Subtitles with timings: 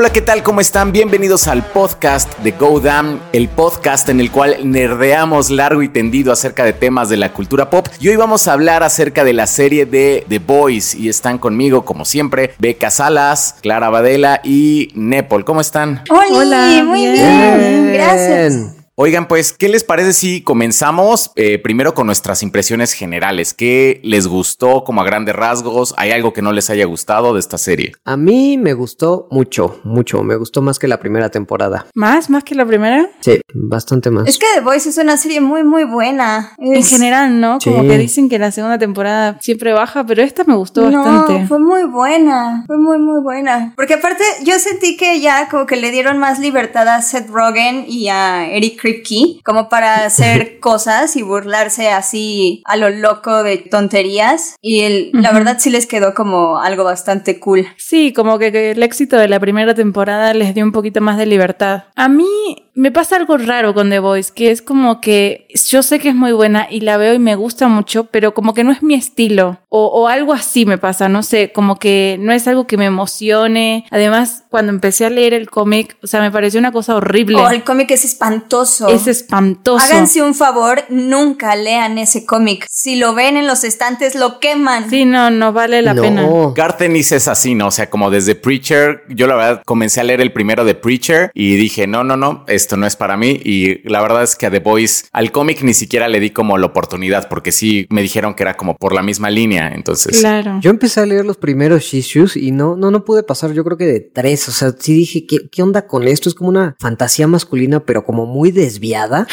[0.00, 0.44] Hola, ¿qué tal?
[0.44, 0.92] ¿Cómo están?
[0.92, 6.30] Bienvenidos al podcast de Go Damn, el podcast en el cual nerdeamos largo y tendido
[6.30, 7.88] acerca de temas de la cultura pop.
[7.98, 11.84] Y hoy vamos a hablar acerca de la serie de The Boys y están conmigo,
[11.84, 15.44] como siempre, Beca Salas, Clara Badela y Nepal.
[15.44, 16.04] ¿Cómo están?
[16.08, 17.92] Hola, muy bien.
[17.94, 18.77] Gracias.
[19.00, 23.54] Oigan, pues, ¿qué les parece si comenzamos eh, primero con nuestras impresiones generales?
[23.54, 25.94] ¿Qué les gustó como a grandes rasgos?
[25.96, 27.92] ¿Hay algo que no les haya gustado de esta serie?
[28.04, 30.24] A mí me gustó mucho, mucho.
[30.24, 31.86] Me gustó más que la primera temporada.
[31.94, 32.28] ¿Más?
[32.28, 33.08] ¿Más que la primera?
[33.20, 34.26] Sí, bastante más.
[34.26, 36.54] Es que The Voice es una serie muy, muy buena.
[36.58, 37.58] En general, ¿no?
[37.62, 41.46] Como que dicen que la segunda temporada siempre baja, pero esta me gustó no, bastante.
[41.46, 42.64] fue muy buena.
[42.66, 43.74] Fue muy, muy buena.
[43.76, 47.84] Porque aparte, yo sentí que ya como que le dieron más libertad a Seth Rogen
[47.86, 53.58] y a Eric Kripke como para hacer cosas y burlarse así a lo loco de
[53.58, 54.56] tonterías.
[54.60, 57.66] Y el, la verdad sí les quedó como algo bastante cool.
[57.76, 61.18] Sí, como que, que el éxito de la primera temporada les dio un poquito más
[61.18, 61.84] de libertad.
[61.96, 65.98] A mí me pasa algo raro con The Voice, que es como que yo sé
[65.98, 68.70] que es muy buena y la veo y me gusta mucho, pero como que no
[68.70, 69.58] es mi estilo.
[69.68, 72.86] O, o, algo así me pasa, no sé, como que no es algo que me
[72.86, 73.84] emocione.
[73.90, 77.36] Además, cuando empecé a leer el cómic, o sea, me pareció una cosa horrible.
[77.36, 78.88] Oh, el cómic es espantoso.
[78.88, 79.84] Es espantoso.
[79.84, 82.64] Háganse un favor, nunca lean ese cómic.
[82.70, 84.88] Si lo ven en los estantes, lo queman.
[84.88, 86.02] Sí, no, no vale la No.
[86.02, 86.28] pena.
[86.54, 87.66] Garth Ennis es así, ¿no?
[87.66, 91.32] O sea, como desde Preacher, yo la verdad comencé a leer el primero de Preacher
[91.34, 93.40] y dije, no, no, no, esto no es para mí.
[93.44, 96.58] Y la verdad es que a The Voice, al cómic ni siquiera le di como
[96.58, 99.72] la oportunidad, porque sí me dijeron que era como por la misma línea.
[99.74, 100.58] Entonces, Claro.
[100.60, 103.78] Yo empecé a leer los primeros issues y no, no, no pude pasar, yo creo
[103.78, 104.46] que de tres.
[104.48, 106.28] O sea, sí dije, ¿qué, qué onda con esto?
[106.28, 109.26] Es como una fantasía masculina, pero como muy desviada.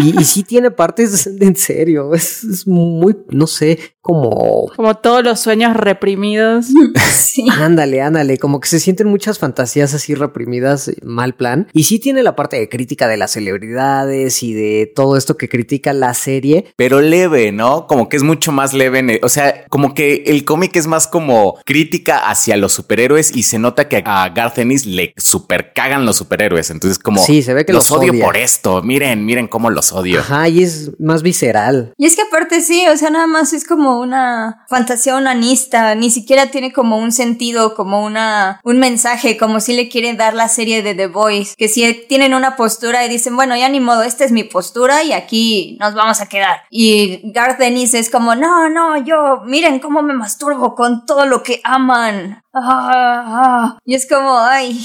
[0.00, 2.14] y, y sí tiene partes de en serio.
[2.14, 3.78] Es, es muy, no sé,
[4.08, 4.70] como.
[4.74, 6.66] Como todos los sueños reprimidos.
[7.28, 7.46] Sí.
[7.52, 11.68] Ándale, ándale, como que se sienten muchas fantasías así reprimidas, mal plan.
[11.72, 15.48] Y sí tiene la parte de crítica de las celebridades y de todo esto que
[15.48, 17.86] critica la serie, pero leve, ¿no?
[17.86, 18.98] Como que es mucho más leve.
[19.00, 23.36] en el- o sea, como que el cómic es más como crítica hacia los superhéroes
[23.36, 26.70] y se nota que a Garth Ennis le super cagan los superhéroes.
[26.70, 28.24] Entonces, como Sí, se ve que los los odio odia.
[28.24, 28.82] por esto.
[28.82, 30.20] Miren, miren cómo los odio.
[30.20, 31.92] Ajá, y es más visceral.
[31.98, 36.10] Y es que aparte sí, o sea, nada más es como una fantasía onanista, ni
[36.10, 40.48] siquiera tiene como un sentido, como una un mensaje, como si le quieren dar la
[40.48, 44.02] serie de The Voice, que si tienen una postura y dicen, bueno, ya ni modo,
[44.02, 46.62] esta es mi postura y aquí nos vamos a quedar.
[46.70, 51.42] Y Garth Dennis es como, no, no, yo, miren cómo me masturbo con todo lo
[51.42, 52.42] que aman.
[52.52, 53.78] Ah.
[53.84, 54.78] Y es como, ay,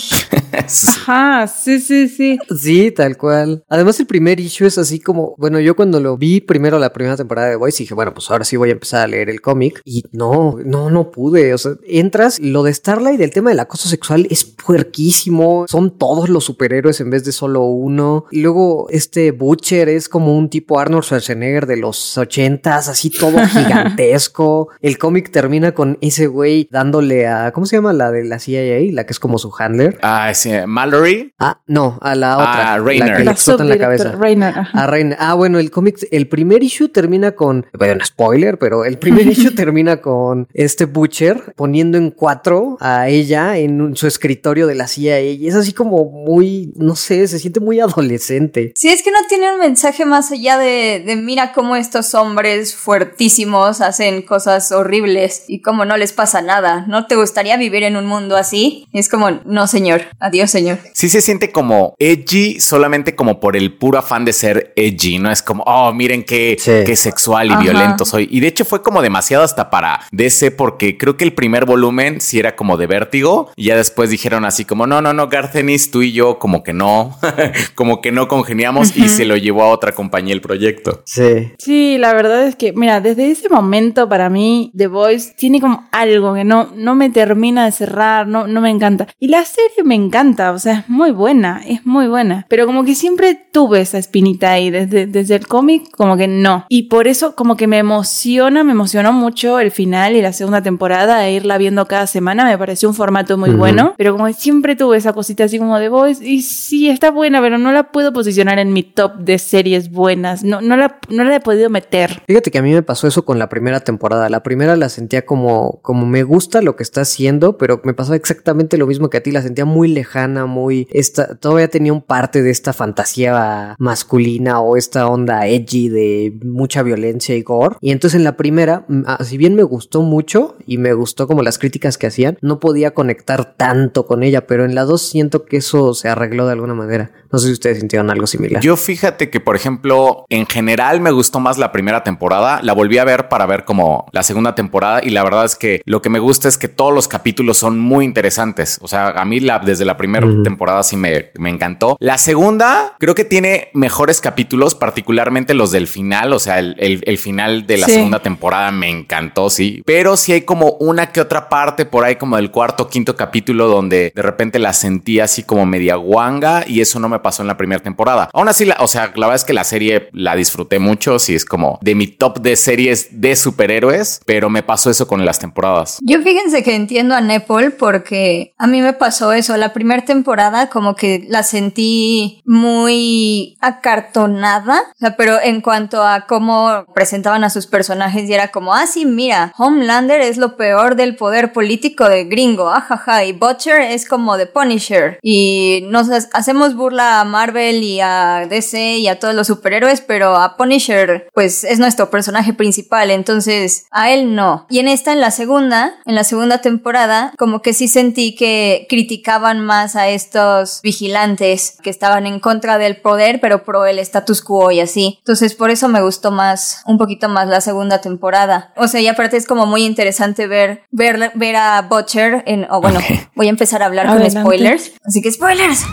[0.53, 2.37] Ajá, sí, sí, sí.
[2.55, 3.63] Sí, tal cual.
[3.69, 7.17] Además, el primer issue es así como, bueno, yo cuando lo vi primero la primera
[7.17, 9.81] temporada de Voice dije, bueno, pues ahora sí voy a empezar a leer el cómic.
[9.85, 11.53] Y no, no, no pude.
[11.53, 15.65] O sea, entras, lo de Starlight, el tema del acoso sexual es puerquísimo.
[15.67, 18.25] Son todos los superhéroes en vez de solo uno.
[18.31, 23.37] Y luego este Butcher es como un tipo Arnold Schwarzenegger de los ochentas, así todo
[23.47, 24.69] gigantesco.
[24.81, 28.91] El cómic termina con ese güey dándole a, ¿cómo se llama la de la CIA?
[28.93, 29.97] La que es como su handler.
[30.01, 31.33] Ah, sí, Mallory.
[31.39, 32.73] Ah, no, a la otra.
[32.73, 33.11] Ah, la Rainer.
[33.13, 34.11] que le La explota en la cabeza.
[34.13, 34.53] Rainer.
[34.73, 35.17] A Rainer.
[35.19, 39.51] Ah, bueno, el cómic, el primer issue termina con, bueno, spoiler, pero el primer issue
[39.55, 44.87] termina con este Butcher poniendo en cuatro a ella en un- su escritorio de la
[44.87, 48.73] CIA y es así como muy, no sé, se siente muy adolescente.
[48.75, 52.75] Si es que no tiene un mensaje más allá de, de mira cómo estos hombres
[52.75, 56.85] fuertísimos hacen cosas horribles y cómo no les pasa nada.
[56.87, 58.87] ¿No te gustaría vivir en un mundo así?
[58.91, 60.79] Y es como, no señor, adiós señor.
[60.93, 65.31] Sí se siente como edgy solamente como por el puro afán de ser edgy, no
[65.31, 66.71] es como, oh, miren qué, Sí.
[66.85, 67.61] qué sexual y Ajá.
[67.61, 68.27] violento soy.
[68.31, 72.21] Y de hecho fue como demasiado hasta para DC porque creo que el primer volumen
[72.21, 75.91] sí era como de vértigo y ya después dijeron así como, no, no, no, Garcenis,
[75.91, 77.17] tú y yo como que no,
[77.75, 81.01] como que no congeniamos y se lo llevó a otra compañía el proyecto.
[81.05, 81.51] Sí.
[81.57, 85.87] Sí, la verdad es que, mira, desde ese momento para mí The Voice tiene como
[85.91, 89.07] algo que no, no me termina de cerrar, no, no me encanta.
[89.19, 92.45] Y la serie me encanta, o sea, es muy buena, es muy buena.
[92.49, 96.65] Pero como que siempre tuve esa espinita ahí, desde, desde el cómic, como que no.
[96.69, 100.61] Y por eso como que me emociona, me emocionó mucho el final y la segunda
[100.61, 103.59] temporada, e irla viendo cada semana, me pareció un formato muy Ujú.
[103.59, 103.93] bueno.
[103.97, 107.41] Pero como que siempre tuve esa cosita así como The Voice, y sí, está buena,
[107.41, 110.43] pero no la puedo posicionar en mi top de series buenas.
[110.43, 112.21] No, no, la, no la he podido meter.
[112.27, 114.29] Fíjate que a mí me pasó eso con la primera temporada.
[114.29, 117.22] La primera la sentía como, como me gusta lo que está haciendo
[117.57, 119.31] pero me pasó exactamente lo mismo que a ti.
[119.31, 120.87] La sentía muy lejana, muy.
[120.91, 126.83] Esta, todavía tenía un parte de esta fantasía masculina o esta onda edgy de mucha
[126.83, 127.75] violencia y gore.
[127.81, 131.27] Y entonces en la primera, mm, ah, si bien me gustó mucho y me gustó
[131.27, 135.01] como las críticas que hacían, no podía conectar tanto con ella, pero en la dos
[135.01, 137.11] siento que eso se arregló de alguna manera.
[137.31, 138.61] No sé si ustedes sintieron algo similar.
[138.61, 142.59] Yo fíjate que, por ejemplo, en general me gustó más la primera temporada.
[142.61, 145.81] La volví a ver para ver como la segunda temporada y la verdad es que
[145.85, 148.79] lo que me gusta es que todos los capítulos son muy interesantes.
[148.81, 151.95] O sea, a mí la, desde la primera temporada sí me, me encantó.
[151.99, 156.33] La segunda creo que tiene mejores capítulos, particularmente los del final.
[156.33, 159.83] O sea, el, el, final de la segunda temporada me encantó, sí.
[159.85, 163.67] Pero sí hay como una que otra parte por ahí como del cuarto, quinto capítulo
[163.67, 167.47] donde de repente la sentí así como media guanga y eso no me pasó en
[167.47, 168.31] la primera temporada.
[168.33, 171.35] Aún así, la, o sea, la verdad es que la serie la disfruté mucho, sí
[171.35, 175.37] es como de mi top de series de superhéroes, pero me pasó eso con las
[175.37, 175.99] temporadas.
[176.01, 180.69] Yo fíjense que entiendo a Nepal porque a mí me pasó eso, la primera temporada
[180.69, 184.81] como que la sentí muy acartonada,
[185.17, 189.53] pero en cuanto a cómo presentaban a sus personajes y era como, ah, sí, mira,
[189.57, 194.47] Homelander es lo peor del poder político de gringo, ajaja, y Butcher es como The
[194.47, 200.01] Punisher y nos hacemos burla a Marvel y a DC y a todos los superhéroes,
[200.01, 204.65] pero a Punisher, pues es nuestro personaje principal, entonces a él no.
[204.69, 206.92] Y en esta, en la segunda, en la segunda temporada,
[207.37, 212.97] como que sí sentí que criticaban más a estos vigilantes que estaban en contra del
[212.97, 215.15] poder, pero pro el status quo y así.
[215.19, 218.73] Entonces, por eso me gustó más, un poquito más la segunda temporada.
[218.75, 222.81] O sea, y aparte es como muy interesante ver, ver, ver a Butcher en, o
[222.81, 222.99] bueno,
[223.35, 224.91] voy a empezar a hablar con spoilers.
[225.05, 225.83] Así que spoilers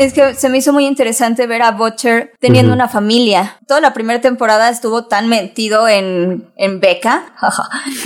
[0.00, 3.58] es que se me hizo muy interesante ver a Butcher teniendo una familia.
[3.68, 7.34] Toda la primera temporada estuvo tan metido en, en Becca.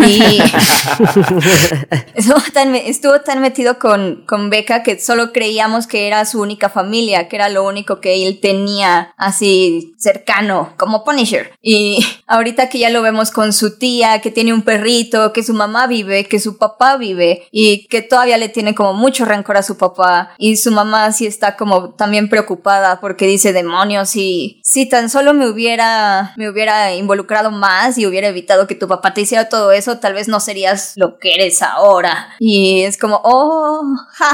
[0.00, 0.40] y
[2.14, 6.68] estuvo, tan, estuvo tan metido con, con Becca que solo creíamos que era su única
[6.68, 11.52] familia, que era lo único que él tenía así cercano, como Punisher.
[11.62, 15.54] Y ahorita que ya lo vemos con su tía, que tiene un perrito, que su
[15.54, 19.62] mamá vive, que su papá vive y que todavía le tiene como mucho rencor a
[19.62, 24.88] su papá y su mamá sí está como también preocupada porque dice demonios y si
[24.88, 29.22] tan solo me hubiera me hubiera involucrado más y hubiera evitado que tu papá te
[29.22, 32.28] hiciera todo eso, tal vez no serías lo que eres ahora.
[32.38, 33.82] Y es como, oh,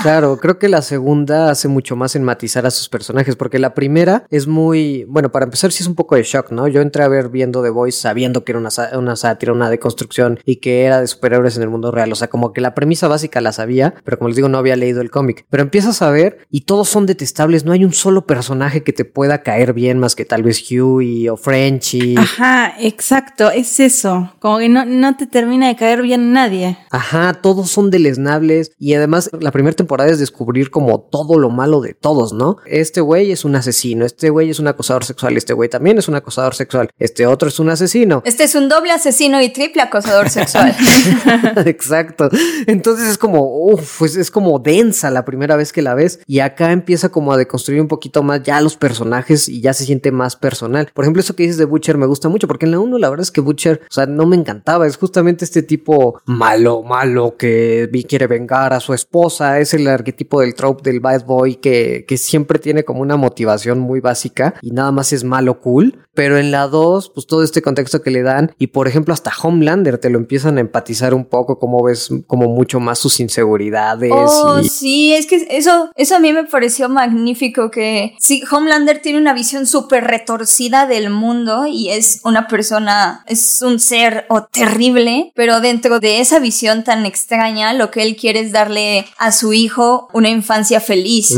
[0.02, 3.74] Claro, creo que la segunda hace mucho más en matizar a sus personajes porque la
[3.74, 6.68] primera es muy, bueno, para empezar sí es un poco de shock, ¿no?
[6.68, 10.38] Yo entré a ver viendo The Voice sabiendo que era una, una sátira, una deconstrucción
[10.44, 13.08] y que era de superhéroes en el mundo real, o sea, como que la premisa
[13.08, 16.10] básica la sabía, pero como les digo no había leído el cómic, pero empiezas a
[16.10, 19.98] ver y todos son detestables no hay un solo personaje que te pueda caer bien
[19.98, 22.16] más que tal vez Huey o Frenchy.
[22.18, 24.30] Ajá, exacto, es eso.
[24.40, 26.76] Como que no, no te termina de caer bien nadie.
[26.90, 31.80] Ajá, todos son deleznables y además la primera temporada es descubrir como todo lo malo
[31.80, 32.58] de todos, ¿no?
[32.66, 36.08] Este güey es un asesino, este güey es un acosador sexual, este güey también es
[36.08, 38.22] un acosador sexual, este otro es un asesino.
[38.26, 40.76] Este es un doble asesino y triple acosador sexual.
[41.64, 42.28] exacto.
[42.66, 46.40] Entonces es como, uff, pues es como densa la primera vez que la ves y
[46.40, 50.10] acá empieza como de construir un poquito más ya los personajes y ya se siente
[50.10, 50.90] más personal.
[50.94, 53.10] Por ejemplo, eso que dices de Butcher me gusta mucho porque en la 1 la
[53.10, 54.86] verdad es que Butcher, o sea, no me encantaba.
[54.86, 59.60] Es justamente este tipo malo, malo que quiere vengar a su esposa.
[59.60, 63.78] Es el arquetipo del trope del bad boy que, que siempre tiene como una motivación
[63.78, 65.98] muy básica y nada más es malo cool.
[66.14, 69.32] Pero en la 2, pues todo este contexto que le dan y por ejemplo hasta
[69.42, 74.12] Homelander te lo empiezan a empatizar un poco, como ves como mucho más sus inseguridades.
[74.12, 79.00] Oh, sí, es que eso, eso a mí me pareció magnífico magnífico que sí, Homelander
[79.00, 84.44] tiene una visión súper retorcida del mundo y es una persona, es un ser o
[84.44, 89.32] terrible, pero dentro de esa visión tan extraña, lo que él quiere es darle a
[89.32, 91.34] su hijo una infancia feliz.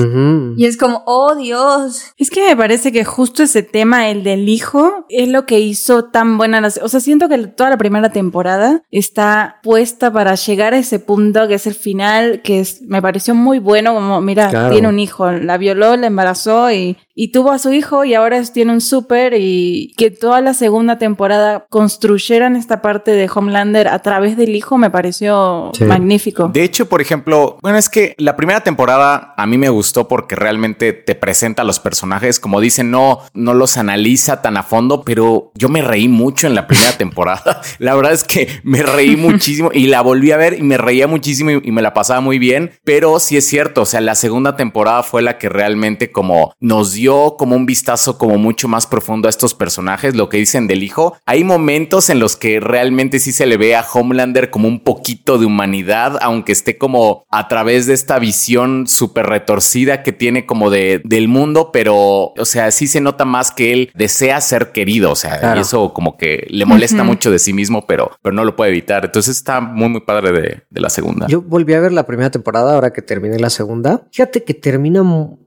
[0.56, 2.12] Y es como, oh Dios.
[2.16, 6.04] Es que me parece que justo ese tema, el del hijo, es lo que hizo
[6.04, 6.68] tan buena la...
[6.82, 11.48] O sea, siento que toda la primera temporada está puesta para llegar a ese punto
[11.48, 15.30] que es el final, que es, me pareció muy bueno, como, mira, tiene un hijo,
[15.30, 19.34] la violó, la embarazó y y tuvo a su hijo y ahora tiene un súper
[19.36, 24.78] y que toda la segunda temporada construyeran esta parte de Homelander a través del hijo
[24.78, 26.48] me pareció magnífico.
[26.48, 30.36] De hecho, por ejemplo, bueno, es que la primera temporada a mí me gustó porque
[30.36, 35.02] realmente te presenta a los personajes, como dicen, no, no los analiza tan a fondo,
[35.02, 37.60] pero yo me reí mucho en la primera temporada.
[37.78, 41.06] la verdad es que me reí muchísimo y la volví a ver y me reía
[41.06, 44.14] muchísimo y, y me la pasaba muy bien, pero sí es cierto, o sea, la
[44.14, 48.68] segunda temporada fue la que realmente como nos dio dio como un vistazo como mucho
[48.68, 51.16] más profundo a estos personajes, lo que dicen del hijo.
[51.26, 55.36] Hay momentos en los que realmente sí se le ve a Homelander como un poquito
[55.36, 60.70] de humanidad, aunque esté como a través de esta visión súper retorcida que tiene como
[60.70, 65.10] de, del mundo, pero, o sea, sí se nota más que él desea ser querido,
[65.10, 68.44] o sea, y eso como que le molesta mucho de sí mismo, pero, pero no
[68.44, 69.04] lo puede evitar.
[69.04, 71.26] Entonces está muy, muy padre de, de la segunda.
[71.26, 74.06] Yo volví a ver la primera temporada ahora que terminé la segunda.
[74.12, 75.02] Fíjate que termina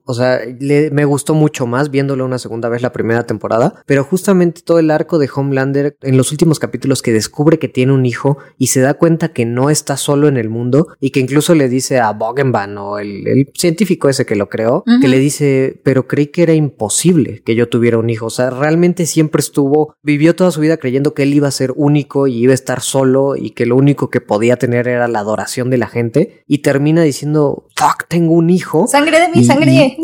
[0.06, 4.62] o sea, me gustó mucho más viéndolo una segunda vez la primera temporada, pero justamente
[4.62, 8.38] todo el arco de Homelander en los últimos capítulos que descubre que tiene un hijo
[8.58, 11.70] y se da cuenta que no está solo en el mundo y que incluso le
[11.70, 16.28] dice a Bogenban o el, científico ese que lo creó, que le dice, pero creí
[16.28, 18.28] que era imposible que yo tuviera un hijo.
[18.28, 21.74] O sea, realmente siempre estuvo, vivió toda su vida creyendo que él iba a ser
[21.76, 25.20] único y iba a estar solo y que lo único que podía tener era la
[25.20, 28.88] adoración de la gente y termina diciendo, fuck, tengo un hijo.
[28.88, 29.95] Sangre de mi sangre.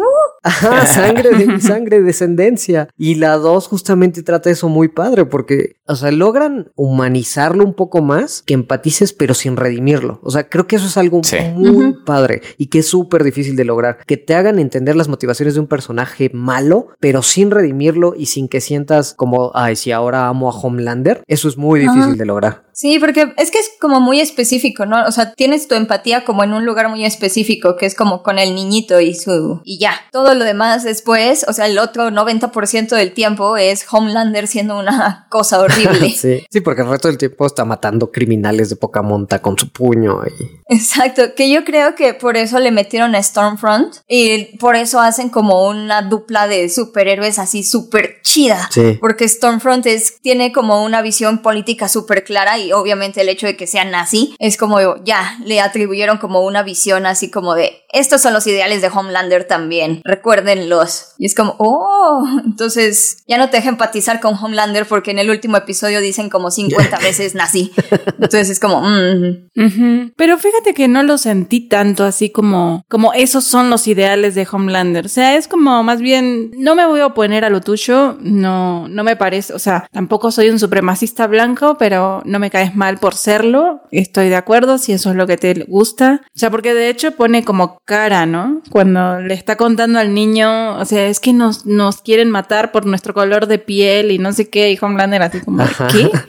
[0.44, 2.90] Ajá, sangre de sangre, descendencia.
[2.98, 8.02] Y la 2 justamente trata eso muy padre porque, o sea, logran humanizarlo un poco
[8.02, 10.20] más, que empatices pero sin redimirlo.
[10.24, 11.22] O sea, creo que eso es algo
[11.56, 14.00] muy padre y que es súper difícil de lograr.
[14.06, 18.48] Que te hagan entender las motivaciones de un personaje malo, pero sin redimirlo y sin
[18.48, 21.24] que sientas como, ay, si ahora amo a Homelander.
[21.28, 22.64] Eso es muy difícil de lograr.
[22.74, 25.06] Sí, porque es que es como muy específico, ¿no?
[25.06, 28.40] O sea, tienes tu empatía como en un lugar muy específico, que es como con
[28.40, 29.62] el niñito y su...
[29.64, 29.94] y ya.
[30.12, 35.28] Todo lo demás después, o sea, el otro 90% del tiempo es Homelander siendo una
[35.30, 36.10] cosa horrible.
[36.16, 36.44] sí.
[36.50, 40.22] sí, porque el resto del tiempo está matando criminales de poca monta con su puño.
[40.26, 40.74] Y...
[40.74, 45.30] Exacto, que yo creo que por eso le metieron a Stormfront y por eso hacen
[45.30, 48.70] como una dupla de superhéroes así súper chida.
[48.72, 48.98] Sí.
[49.00, 53.58] Porque Stormfront es, tiene como una visión política súper clara y obviamente el hecho de
[53.58, 58.22] que sea nazi es como ya le atribuyeron como una visión así como de estos
[58.22, 61.14] son los ideales de Homelander también, recuérdenlos.
[61.18, 65.30] Y es como, oh, entonces ya no te deja empatizar con Homelander porque en el
[65.30, 67.72] último episodio dicen como 50 veces nazi.
[68.14, 70.12] Entonces es como, mm.
[70.16, 74.48] pero fíjate que no lo sentí tanto así como, como esos son los ideales de
[74.50, 75.06] Homelander.
[75.06, 78.88] O sea, es como más bien, no me voy a oponer a lo tuyo, no,
[78.88, 83.00] no me parece, o sea, tampoco soy un supremacista blanco, pero no me caes mal
[83.00, 83.82] por serlo.
[83.90, 86.22] Estoy de acuerdo si eso es lo que te gusta.
[86.24, 88.62] O sea, porque de hecho pone como cara, ¿no?
[88.70, 92.86] Cuando le está contando al niño, o sea, es que nos, nos quieren matar por
[92.86, 96.12] nuestro color de piel y no sé qué, y Homelander así como, ¿qué?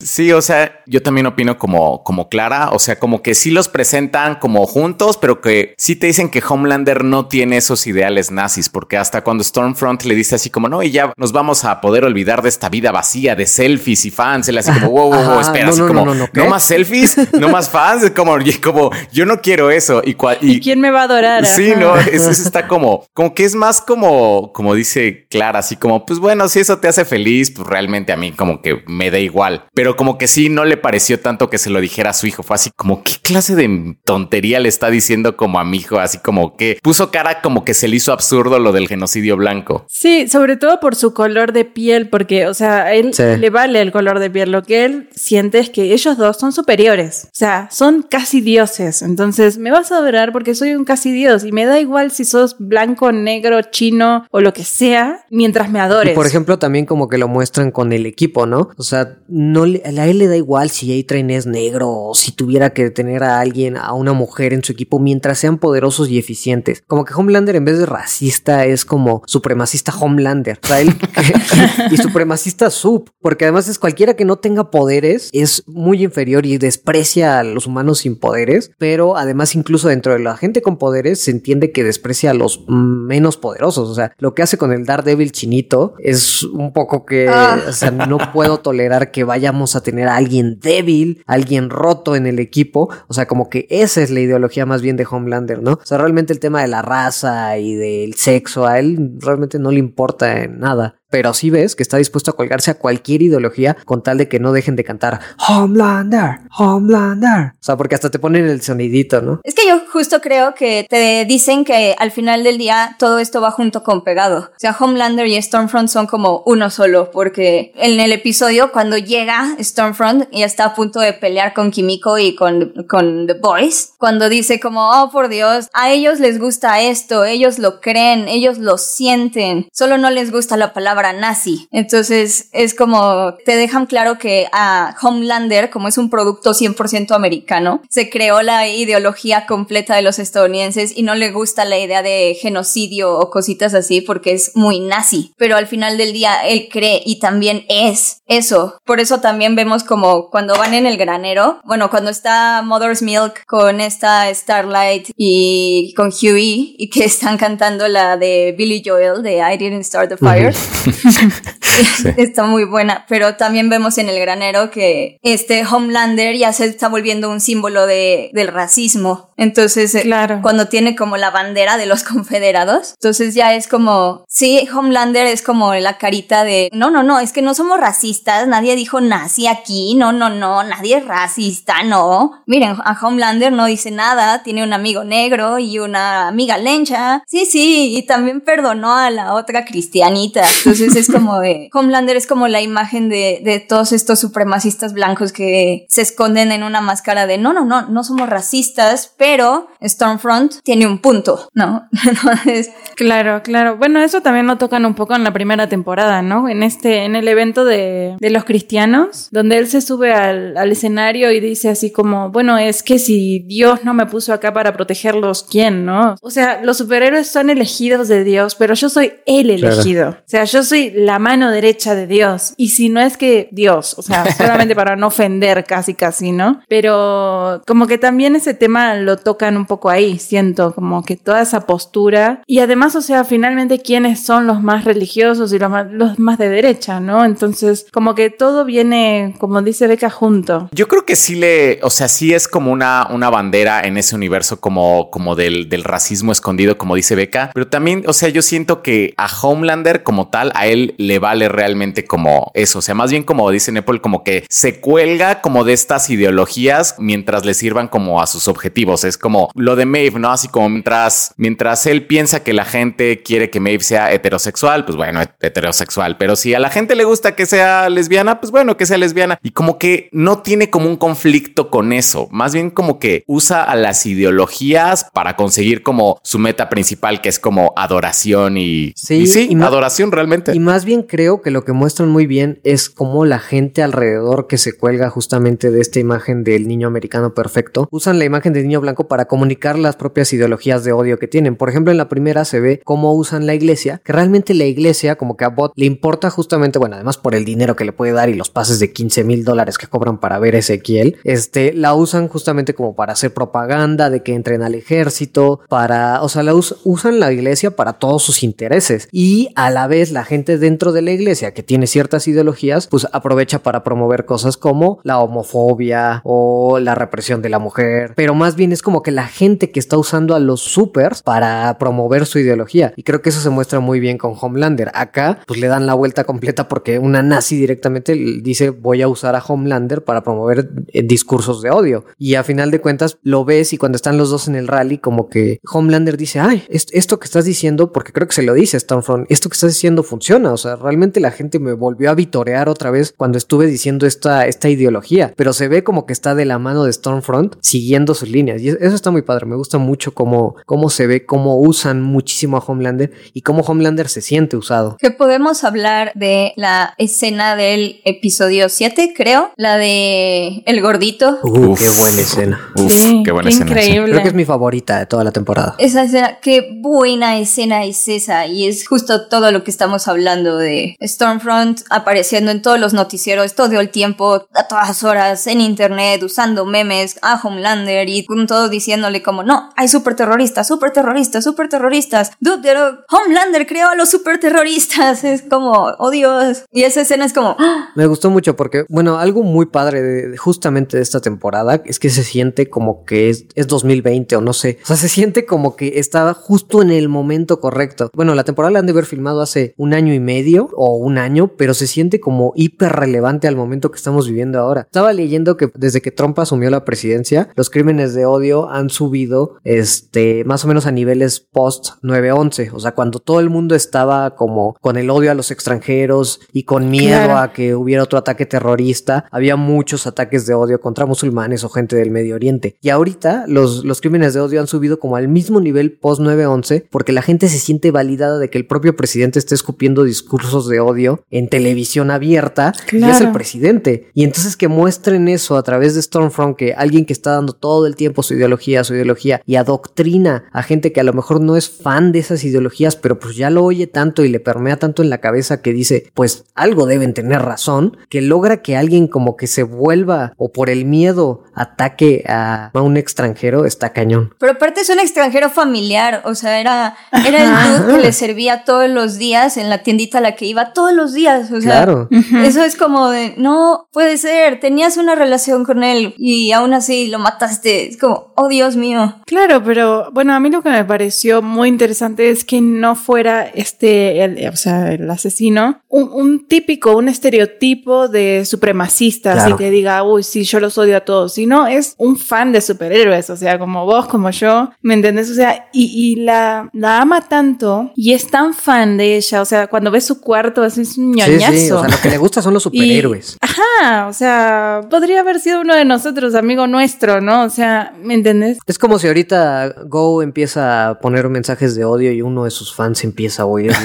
[0.00, 3.68] Sí, o sea, yo también opino como, como Clara, o sea, como que sí los
[3.68, 8.68] presentan como juntos, pero que sí te dicen que Homelander no tiene esos ideales nazis,
[8.68, 12.04] porque hasta cuando Stormfront le dice así como, no, y ya nos vamos a poder
[12.04, 15.40] olvidar de esta vida vacía de selfies y fans, él así como, wow, wow, wow,
[15.40, 20.02] espera, así como, no, más selfies, no más fans, como, como, yo no quiero eso.
[20.04, 21.46] Y, y, quién me va a adorar?
[21.46, 26.04] Sí, no, eso, está como, como que es más como, como dice Clara, así como,
[26.06, 29.18] pues bueno, si eso te hace feliz, pues realmente a mí como que me da
[29.18, 29.64] igual.
[29.74, 32.42] Pero como que sí, no le pareció tanto que se lo dijera a su hijo.
[32.42, 35.98] Fue así como, ¿qué clase de tontería le está diciendo como a mi hijo?
[35.98, 39.84] Así como que puso cara como que se le hizo absurdo lo del genocidio blanco.
[39.88, 43.80] Sí, sobre todo por su color de piel, porque, o sea, a él le vale
[43.80, 44.50] el color de piel.
[44.50, 47.24] Lo que él siente es que ellos dos son superiores.
[47.26, 49.02] O sea, son casi dioses.
[49.02, 52.24] Entonces, me vas a adorar porque soy un casi dios y me da igual si
[52.24, 56.14] sos blanco, negro, chino o lo que sea, mientras me adores.
[56.14, 58.70] por ejemplo, también como que lo muestran con el equipo, ¿no?
[58.76, 62.70] O sea, no a él le da igual si A-Train es negro o si tuviera
[62.70, 66.82] que tener a alguien, a una mujer en su equipo mientras sean poderosos y eficientes.
[66.86, 70.58] Como que Homelander en vez de racista es como supremacista Homelander.
[71.90, 76.58] Y supremacista sub, porque además es cualquiera que no tenga poderes es muy inferior y
[76.58, 81.20] desprecia a los humanos sin poderes, pero además incluso dentro de la gente con poderes
[81.20, 83.88] se entiende que desprecia a los menos poderosos.
[83.88, 87.60] O sea, lo que hace con el Daredevil chinito es un poco que, ah.
[87.68, 92.26] o sea, no puedo tolerar que vayamos a tener a alguien débil, alguien roto en
[92.26, 92.88] el equipo.
[93.08, 95.72] O sea, como que esa es la ideología más bien de Homelander, ¿no?
[95.72, 99.70] O sea, realmente el tema de la raza y del sexo a él realmente no
[99.70, 103.76] le importa en nada pero sí ves que está dispuesto a colgarse a cualquier ideología
[103.84, 107.52] con tal de que no dejen de cantar Homelander, Homelander.
[107.54, 109.40] O sea, porque hasta te ponen el sonidito, ¿no?
[109.44, 113.40] Es que yo justo creo que te dicen que al final del día todo esto
[113.40, 114.50] va junto con pegado.
[114.56, 119.56] O sea, Homelander y Stormfront son como uno solo, porque en el episodio cuando llega
[119.60, 124.28] Stormfront y está a punto de pelear con Kimiko y con, con The Boys, cuando
[124.28, 128.78] dice como, oh por Dios, a ellos les gusta esto, ellos lo creen, ellos lo
[128.78, 131.68] sienten, solo no les gusta la palabra palabra nazi.
[131.70, 137.82] Entonces es como te dejan claro que a Homelander, como es un producto 100% americano,
[137.88, 142.36] se creó la ideología completa de los estadounidenses y no le gusta la idea de
[142.40, 145.32] genocidio o cositas así porque es muy nazi.
[145.36, 148.78] Pero al final del día él cree y también es eso.
[148.84, 153.44] Por eso también vemos como cuando van en el granero, bueno, cuando está Mother's Milk
[153.46, 159.38] con esta Starlight y con Huey y que están cantando la de Billy Joel de
[159.38, 160.54] I Didn't Start the Fire.
[162.16, 166.88] Está muy buena, pero también vemos en el granero que este Homelander ya se está
[166.88, 169.30] volviendo un símbolo de, del racismo.
[169.36, 170.40] Entonces, eh, Claro.
[170.42, 175.42] cuando tiene como la bandera de los confederados, entonces ya es como, sí, Homelander es
[175.42, 179.46] como la carita de, no, no, no, es que no somos racistas, nadie dijo nazi
[179.46, 182.42] aquí, no, no, no, nadie es racista, no.
[182.46, 187.44] Miren, a Homelander no dice nada, tiene un amigo negro y una amiga lencha, sí,
[187.44, 190.42] sí, y también perdonó a la otra cristianita.
[190.58, 195.32] Entonces es como de, Homelander es como la imagen de, de todos estos supremacistas blancos
[195.32, 200.54] que se esconden en una máscara de, no, no, no, no somos racistas, pero Stormfront
[200.62, 201.88] tiene un punto, ¿no?
[202.06, 203.76] Entonces, Claro, claro.
[203.76, 206.48] Bueno, eso también lo tocan un poco en la primera temporada, ¿no?
[206.48, 210.72] En este, en el evento de, de los cristianos, donde él se sube al, al
[210.72, 214.72] escenario y dice así como, bueno, es que si Dios no me puso acá para
[214.72, 216.16] protegerlos, ¿quién, no?
[216.22, 219.74] O sea, los superhéroes son elegidos de Dios, pero yo soy el Claro.
[219.74, 220.08] elegido.
[220.10, 222.52] O sea, yo soy la mano derecha de Dios.
[222.58, 226.60] Y si no es que Dios, o sea, solamente para no ofender casi, casi, ¿no?
[226.68, 231.40] Pero como que también ese tema lo tocan un poco ahí, siento, como que toda
[231.40, 232.42] esa postura.
[232.46, 236.38] Y además, o sea, finalmente, ¿quiénes son los más religiosos y los más, los más
[236.38, 237.24] de derecha, ¿no?
[237.24, 240.68] Entonces, como que todo viene, como dice Beca, junto.
[240.72, 244.14] Yo creo que sí le, o sea, sí es como una, una bandera en ese
[244.14, 248.42] universo como, como del, del racismo escondido, como dice Beca, pero también, o sea, yo
[248.42, 252.94] siento que a Homelander como tal, a él le vale realmente como eso, o sea,
[252.94, 257.54] más bien como dice Nepal, como que se cuelga como de estas ideologías mientras le
[257.54, 260.30] sirvan como a sus objetivos, es como lo de Maeve, ¿no?
[260.30, 264.96] Así como mientras, mientras él piensa que la gente quiere que Maeve sea heterosexual, pues
[264.96, 268.86] bueno, heterosexual, pero si a la gente le gusta que sea lesbiana, pues bueno, que
[268.86, 269.38] sea lesbiana.
[269.42, 273.62] Y como que no tiene como un conflicto con eso, más bien como que usa
[273.62, 279.14] a las ideologías para conseguir como su meta principal, que es como adoración y Sí,
[279.14, 280.45] y sí, y adoración realmente.
[280.54, 284.46] Y más bien creo que lo que muestran muy bien es cómo la gente alrededor
[284.46, 288.64] que se cuelga justamente de esta imagen del niño americano perfecto, usan la imagen del
[288.64, 291.56] niño blanco para comunicar las propias ideologías de odio que tienen.
[291.56, 295.16] Por ejemplo, en la primera se ve cómo usan la iglesia, que realmente la iglesia
[295.16, 298.12] como que a Bot le importa justamente, bueno, además por el dinero que le puede
[298.12, 301.72] dar y los pases de 15 mil dólares que cobran para ver a Ezequiel, este,
[301.72, 306.42] la usan justamente como para hacer propaganda de que entren al ejército, para, o sea,
[306.42, 310.35] la us- usan la iglesia para todos sus intereses y a la vez la gente
[310.44, 315.18] dentro de la iglesia que tiene ciertas ideologías, pues aprovecha para promover cosas como la
[315.20, 319.70] homofobia o la represión de la mujer, pero más bien es como que la gente
[319.70, 322.92] que está usando a los supers para promover su ideología.
[322.96, 324.90] Y creo que eso se muestra muy bien con Homelander.
[324.94, 329.34] Acá pues le dan la vuelta completa porque una nazi directamente dice voy a usar
[329.36, 333.72] a Homelander para promover eh, discursos de odio y a final de cuentas lo ves
[333.72, 337.18] y cuando están los dos en el rally como que Homelander dice ay est- esto
[337.18, 340.25] que estás diciendo porque creo que se lo dice Stormfront esto que estás diciendo funciona
[340.34, 344.46] o sea realmente la gente me volvió a vitorear otra vez cuando estuve diciendo esta,
[344.46, 348.28] esta ideología pero se ve como que está de la mano de Stormfront siguiendo sus
[348.28, 351.60] líneas y es- eso está muy padre me gusta mucho cómo, cómo se ve cómo
[351.60, 356.94] usan muchísimo a Homelander y cómo Homelander se siente usado que podemos hablar de la
[356.98, 361.38] escena del episodio 7, creo, la de el gordito.
[361.42, 361.78] Uh, Uf.
[361.78, 363.70] qué buena escena Uf, Sí, qué buena qué escena.
[363.70, 364.10] increíble.
[364.10, 368.08] creo que es mi favorita de toda la temporada Esa escena, qué buena escena es
[368.08, 368.46] esa.
[368.46, 373.54] Y es justo todo lo que estamos hablando de Stormfront apareciendo en todos los noticieros
[373.54, 378.68] todo el tiempo, a todas horas, en internet, usando memes a Homelander y con todo
[378.68, 382.32] diciéndole como, no, hay superterroristas, superterroristas, superterroristas.
[382.40, 382.66] Dude,
[383.10, 385.24] Homelander creó a los superterroristas.
[385.36, 386.64] Es como, oh Dios.
[386.70, 387.90] Y esa escena es como, ¡ah!
[387.96, 392.10] Me gustó mucho porque, bueno, algo muy padre de, justamente de esta temporada es que
[392.10, 394.78] se siente como que es, es 2020 o no sé.
[394.84, 398.10] O sea, se siente como que estaba justo en el momento correcto.
[398.14, 401.18] Bueno, la temporada la han de haber filmado hace un año y medio o un
[401.18, 404.82] año, pero se siente como hiper relevante al momento que estamos viviendo ahora.
[404.82, 409.56] Estaba leyendo que desde que Trump asumió la presidencia, los crímenes de odio han subido,
[409.64, 412.70] este, más o menos a niveles post 9-11.
[412.72, 416.62] O sea, cuando todo el mundo estaba como con el odio a los extranjeros y
[416.64, 417.38] con miedo Claro.
[417.38, 421.96] a que hubiera otro ataque terrorista, había muchos ataques de odio contra musulmanes o gente
[421.96, 422.76] del Medio Oriente.
[422.82, 426.86] Y ahorita los, los crímenes de odio han subido como al mismo nivel post 9-11
[426.90, 430.68] porque la gente se siente validada de que el propio presidente esté escupiendo escupiendo discursos
[430.68, 433.32] de odio en televisión abierta y es el Claro.
[433.32, 434.10] presidente.
[434.14, 437.86] Y entonces que muestren eso a través de Stormfront, que alguien que está dando todo
[437.86, 441.56] el tiempo su ideología, su ideología y adoctrina a gente que a lo mejor no
[441.56, 445.02] es fan de esas ideologías, pero pues ya lo oye tanto y le permea tanto
[445.02, 449.36] en la cabeza que dice, pues algo deben tener razón, que logra que alguien como
[449.36, 454.34] que se vuelva o por el miedo ataque a, a un extranjero, está cañón.
[454.40, 456.96] Pero aparte es un extranjero familiar, o sea, era,
[457.26, 457.42] era
[457.76, 460.72] el dude que le servía todos los días en la tiendita a la que iba
[460.72, 462.08] todos los días, o sea, Claro.
[462.44, 467.08] eso es como de, no puede ser, tenías una relación con él y aún así
[467.08, 469.16] lo mataste, es como, oh Dios mío.
[469.26, 473.42] Claro, pero bueno, a mí lo que me pareció muy interesante es que no fuera
[473.46, 479.54] este, el- o sea, el asesino, un, un típico, un estereotipo de supremacista, Claro.
[479.54, 482.60] así que diga, uy, sí, yo los odio a todos, sino es un fan de
[482.60, 485.30] superhéroes, o sea, como vos, como yo, ¿me entendés?
[485.30, 489.44] O sea, y, y la, la ama tanto y es tan fan de ella, o
[489.44, 491.52] sea, cuando ves su cuarto, así es un ñoñazo.
[491.52, 493.36] sí, o sea, lo que le gusta son los Y- superhéroes.
[493.40, 497.44] ajá, o sea, podría haber sido uno de nosotros, amigo nuestro, ¿no?
[497.44, 498.58] O sea, ¿me entendés?
[498.66, 502.74] Es como si ahorita Go empieza a poner mensajes de odio y uno de sus
[502.74, 503.76] fans empieza a oírlo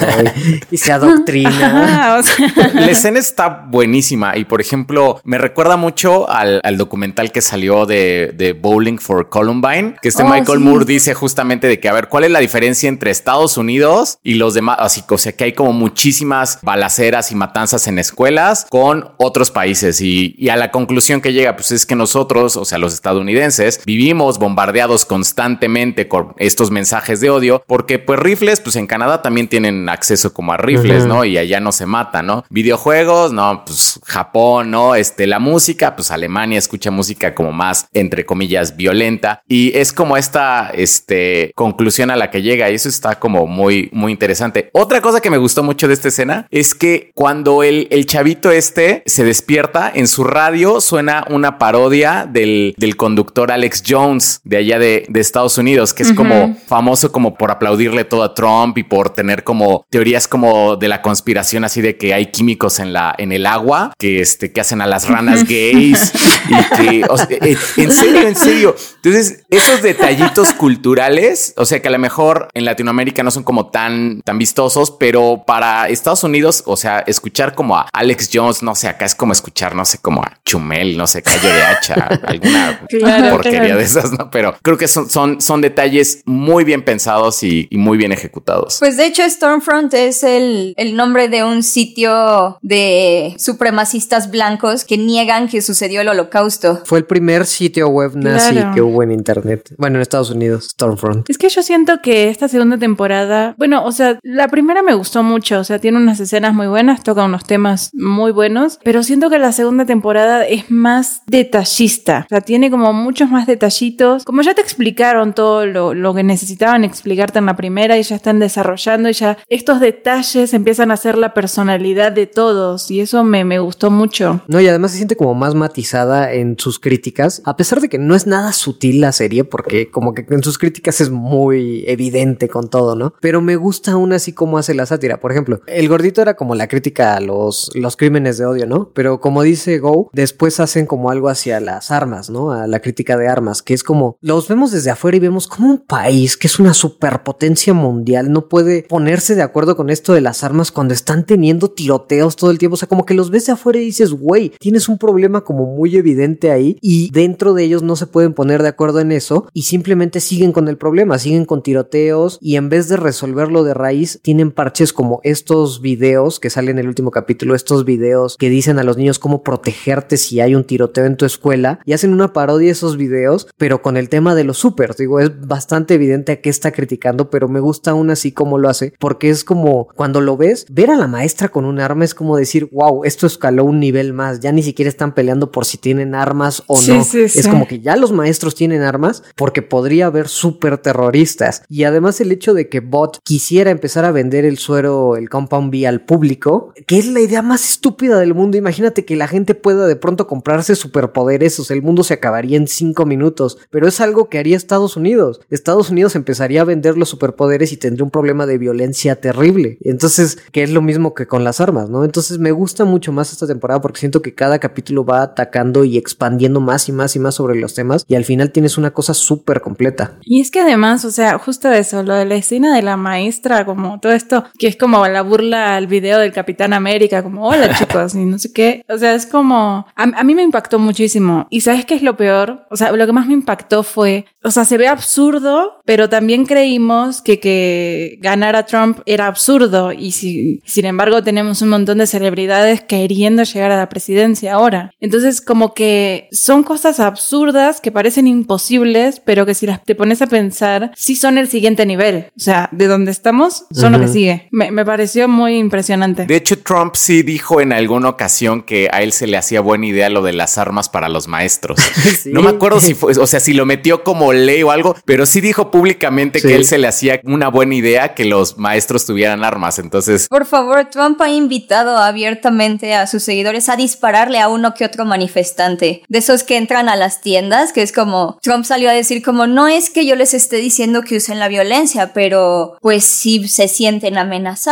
[0.70, 1.52] y, y se adoctrina.
[1.84, 6.78] Ajá, o sea, La escena está buenísima y, por ejemplo, me recuerda mucho al, al
[6.78, 10.64] documental que salió de, de Bowling for Columbine, que este Oh, Michael sí.
[10.64, 14.36] Moore dice justamente de que, a ver, ¿cuál es la diferencia entre Estados Unidos y
[14.36, 14.78] los demás?
[14.80, 20.02] Así, o sea, que hay como muchísimas balaceras y matanzas en escuelas con otros países
[20.02, 23.82] y, y a la conclusión que llega, pues es que nosotros, o sea, los estadounidenses,
[23.86, 29.48] vivimos bombardeados constantemente con estos mensajes de odio porque, pues, rifles, pues en Canadá también
[29.48, 31.02] tienen acceso como a rifles.
[31.06, 31.26] ¿no?
[31.26, 32.44] Y allá no se mata, ¿no?
[32.50, 34.96] Videojuegos, no, pues Japón, ¿no?
[34.96, 39.44] Este, la música, pues Alemania escucha música como más, entre comillas, violenta.
[39.48, 43.90] Y es como esta, este, conclusión a la que llega y eso está como muy,
[43.94, 44.70] muy interesante.
[44.74, 48.52] Otra cosa que me gustó mucho de esta escena es que cuando el, el chavito
[48.52, 54.58] este se despierta, en su radio suena una parodia del, del conductor Alex Jones de
[54.58, 58.78] allá de, de Estados Unidos, que es como famoso como por aplaudirle todo a Trump
[58.78, 62.94] y por tener como teorías como de la conspiración así de que hay químicos en
[62.94, 66.14] la en el agua que este que hacen a las ranas gays
[66.50, 68.76] y que o sea, eh, en serio en serio.
[68.98, 73.70] Entonces esos detallitos culturales o sea que a lo mejor en Latinoamérica no son como
[73.70, 78.74] tan tan vistosos pero para Estados Unidos o sea escuchar como a Alex Jones no
[78.74, 81.94] sé acá es como escuchar no sé como a Chumel no sé Calle de Hacha
[82.24, 83.78] alguna Claro, porquería claro.
[83.80, 87.78] de esas no pero creo que son son son detalles muy bien pensados y, y
[87.78, 93.36] muy bien ejecutados Pues de hecho Stormfront es el, el nombre de un sitio de
[93.38, 96.82] supremacistas blancos que niegan que sucedió el holocausto.
[96.86, 98.74] Fue el primer sitio web nazi Claro.
[98.74, 99.74] que hubo en internet.
[99.78, 101.30] Bueno, en Estados Unidos, Stormfront.
[101.30, 105.24] Es que yo siento que esta segunda temporada, bueno, o sea, la primera me gustó
[105.24, 109.30] mucho, o sea, tiene unas escenas muy buenas, toca unos temas muy buenos, pero siento
[109.30, 114.42] que la segunda temporada es más detallista, o sea, tiene como muchos más detallitos, como
[114.42, 118.40] ya te explicaron todo lo, lo que necesitaban explicarte en la primera y ya están
[118.40, 123.44] desarrollando y ya estos detalles empiezan a ser la personalidad de todos y eso me,
[123.44, 124.42] me gustó mucho.
[124.48, 127.98] No, y además se siente como más matizada en sus críticas, a pesar de que
[127.98, 132.48] no es nada sutil la serie, porque como que en sus críticas es muy evidente
[132.48, 133.14] con todo, ¿no?
[133.22, 135.20] Pero me gusta aún así como hace la sátira.
[135.22, 138.92] Por ejemplo, el gordito era como la crítica a los, los crímenes de odio, ¿no?
[138.94, 142.52] Pero como dice Go, después hacen como algo hacia las armas, ¿no?
[142.52, 145.70] A la crítica de armas, que es como, los vemos desde afuera y vemos como
[145.70, 150.22] un país que es una superpotencia mundial no puede ponerse de acuerdo con esto de
[150.22, 152.76] las armas cuando están teniendo tiroteos todo el tiempo.
[152.76, 155.66] O sea, como que los ves de afuera y dices, güey, tienes un problema como
[155.66, 159.48] muy evidente ahí y dentro de ellos no se pueden poner de acuerdo en eso
[159.54, 163.74] y simplemente siguen con el problema, siguen con tiroteos y en vez de resolverlo de
[163.74, 168.50] raíz, tienen parches como estos videos que salen en el último capítulo, estos videos que
[168.50, 172.14] dicen a los niños cómo protegerte si hay un tiroteo en tu escuela y hacen
[172.14, 174.98] una parodia de esos videos, pero con el tema de los supers.
[174.98, 178.70] Digo, es bastante evidente a qué está criticando, pero me gusta aún así cómo lo
[178.70, 182.14] hace, porque es como cuando lo ves, ver a la maestra con un arma es
[182.14, 185.78] como decir, wow, esto escaló un nivel más, ya ni siquiera están peleando por si
[185.78, 187.04] tienen armas o Sí, no.
[187.04, 187.50] sí, Es sí.
[187.50, 191.64] como que ya los maestros tienen armas porque podría haber súper terroristas.
[191.70, 195.72] Y además el hecho de que Bot quisiera empezar a vender el suero, el Compound
[195.72, 198.58] B al público, que es la idea más estúpida del mundo.
[198.58, 202.58] Imagínate que la gente pueda de pronto comprarse superpoderes, o sea, el mundo se acabaría
[202.58, 203.58] en cinco minutos.
[203.70, 205.42] Pero es algo que haría Estados Unidos.
[205.50, 209.78] Estados Unidos empezaría a vender los superpoderes y tendría un problema de violencia terrible.
[209.82, 212.04] Entonces, que es lo mismo que con las armas, ¿no?
[212.04, 215.98] Entonces me gusta mucho más esta temporada porque siento que cada capítulo va atacando y
[215.98, 219.14] expandiendo más y más y más sobre los temas y al final tienes una cosa
[219.14, 220.18] súper completa.
[220.24, 223.66] Y es que además, o sea, justo eso, lo de la escena de la maestra,
[223.66, 227.48] como todo esto, que es como como la burla al video del Capitán América, como
[227.48, 228.84] hola chicos, y no sé qué.
[228.90, 231.48] O sea, es como, a, a mí me impactó muchísimo.
[231.50, 232.66] ¿Y sabes qué es lo peor?
[232.70, 236.46] O sea, lo que más me impactó fue, o sea, se ve absurdo, pero también
[236.46, 242.08] creímos que que ganara Trump era absurdo y si, sin embargo tenemos un montón de
[242.08, 244.92] celebridades queriendo llegar a la presidencia ahora.
[245.02, 250.22] Entonces, como que son cosas absurdas que parecen imposibles, pero que si las te pones
[250.22, 252.28] a pensar, sí son el siguiente nivel.
[252.38, 254.48] O sea, de donde estamos, son lo que sigue.
[254.52, 256.26] Me, me pareció muy impresionante.
[256.26, 259.86] De hecho, Trump sí dijo en alguna ocasión que a él se le hacía buena
[259.86, 261.80] idea lo de las armas para los maestros.
[262.22, 262.30] Sí.
[262.34, 265.26] No me acuerdo si fue, o sea, si lo metió como ley o algo, pero
[265.26, 266.48] sí dijo públicamente Sí.
[266.48, 269.80] que él se le hacía una buena idea que los maestros tuvieran armas.
[269.80, 274.86] Entonces, Por favor, Trump ha invitado abiertamente a sus seguidores a dispararle a uno que
[274.86, 276.04] otro manifestante.
[276.08, 279.48] De esos que entran a las tiendas, que es como Trump salió a decir como
[279.48, 283.68] no es que yo les esté diciendo que usen la violencia, pero pues si se
[283.68, 284.71] sienten amenazados,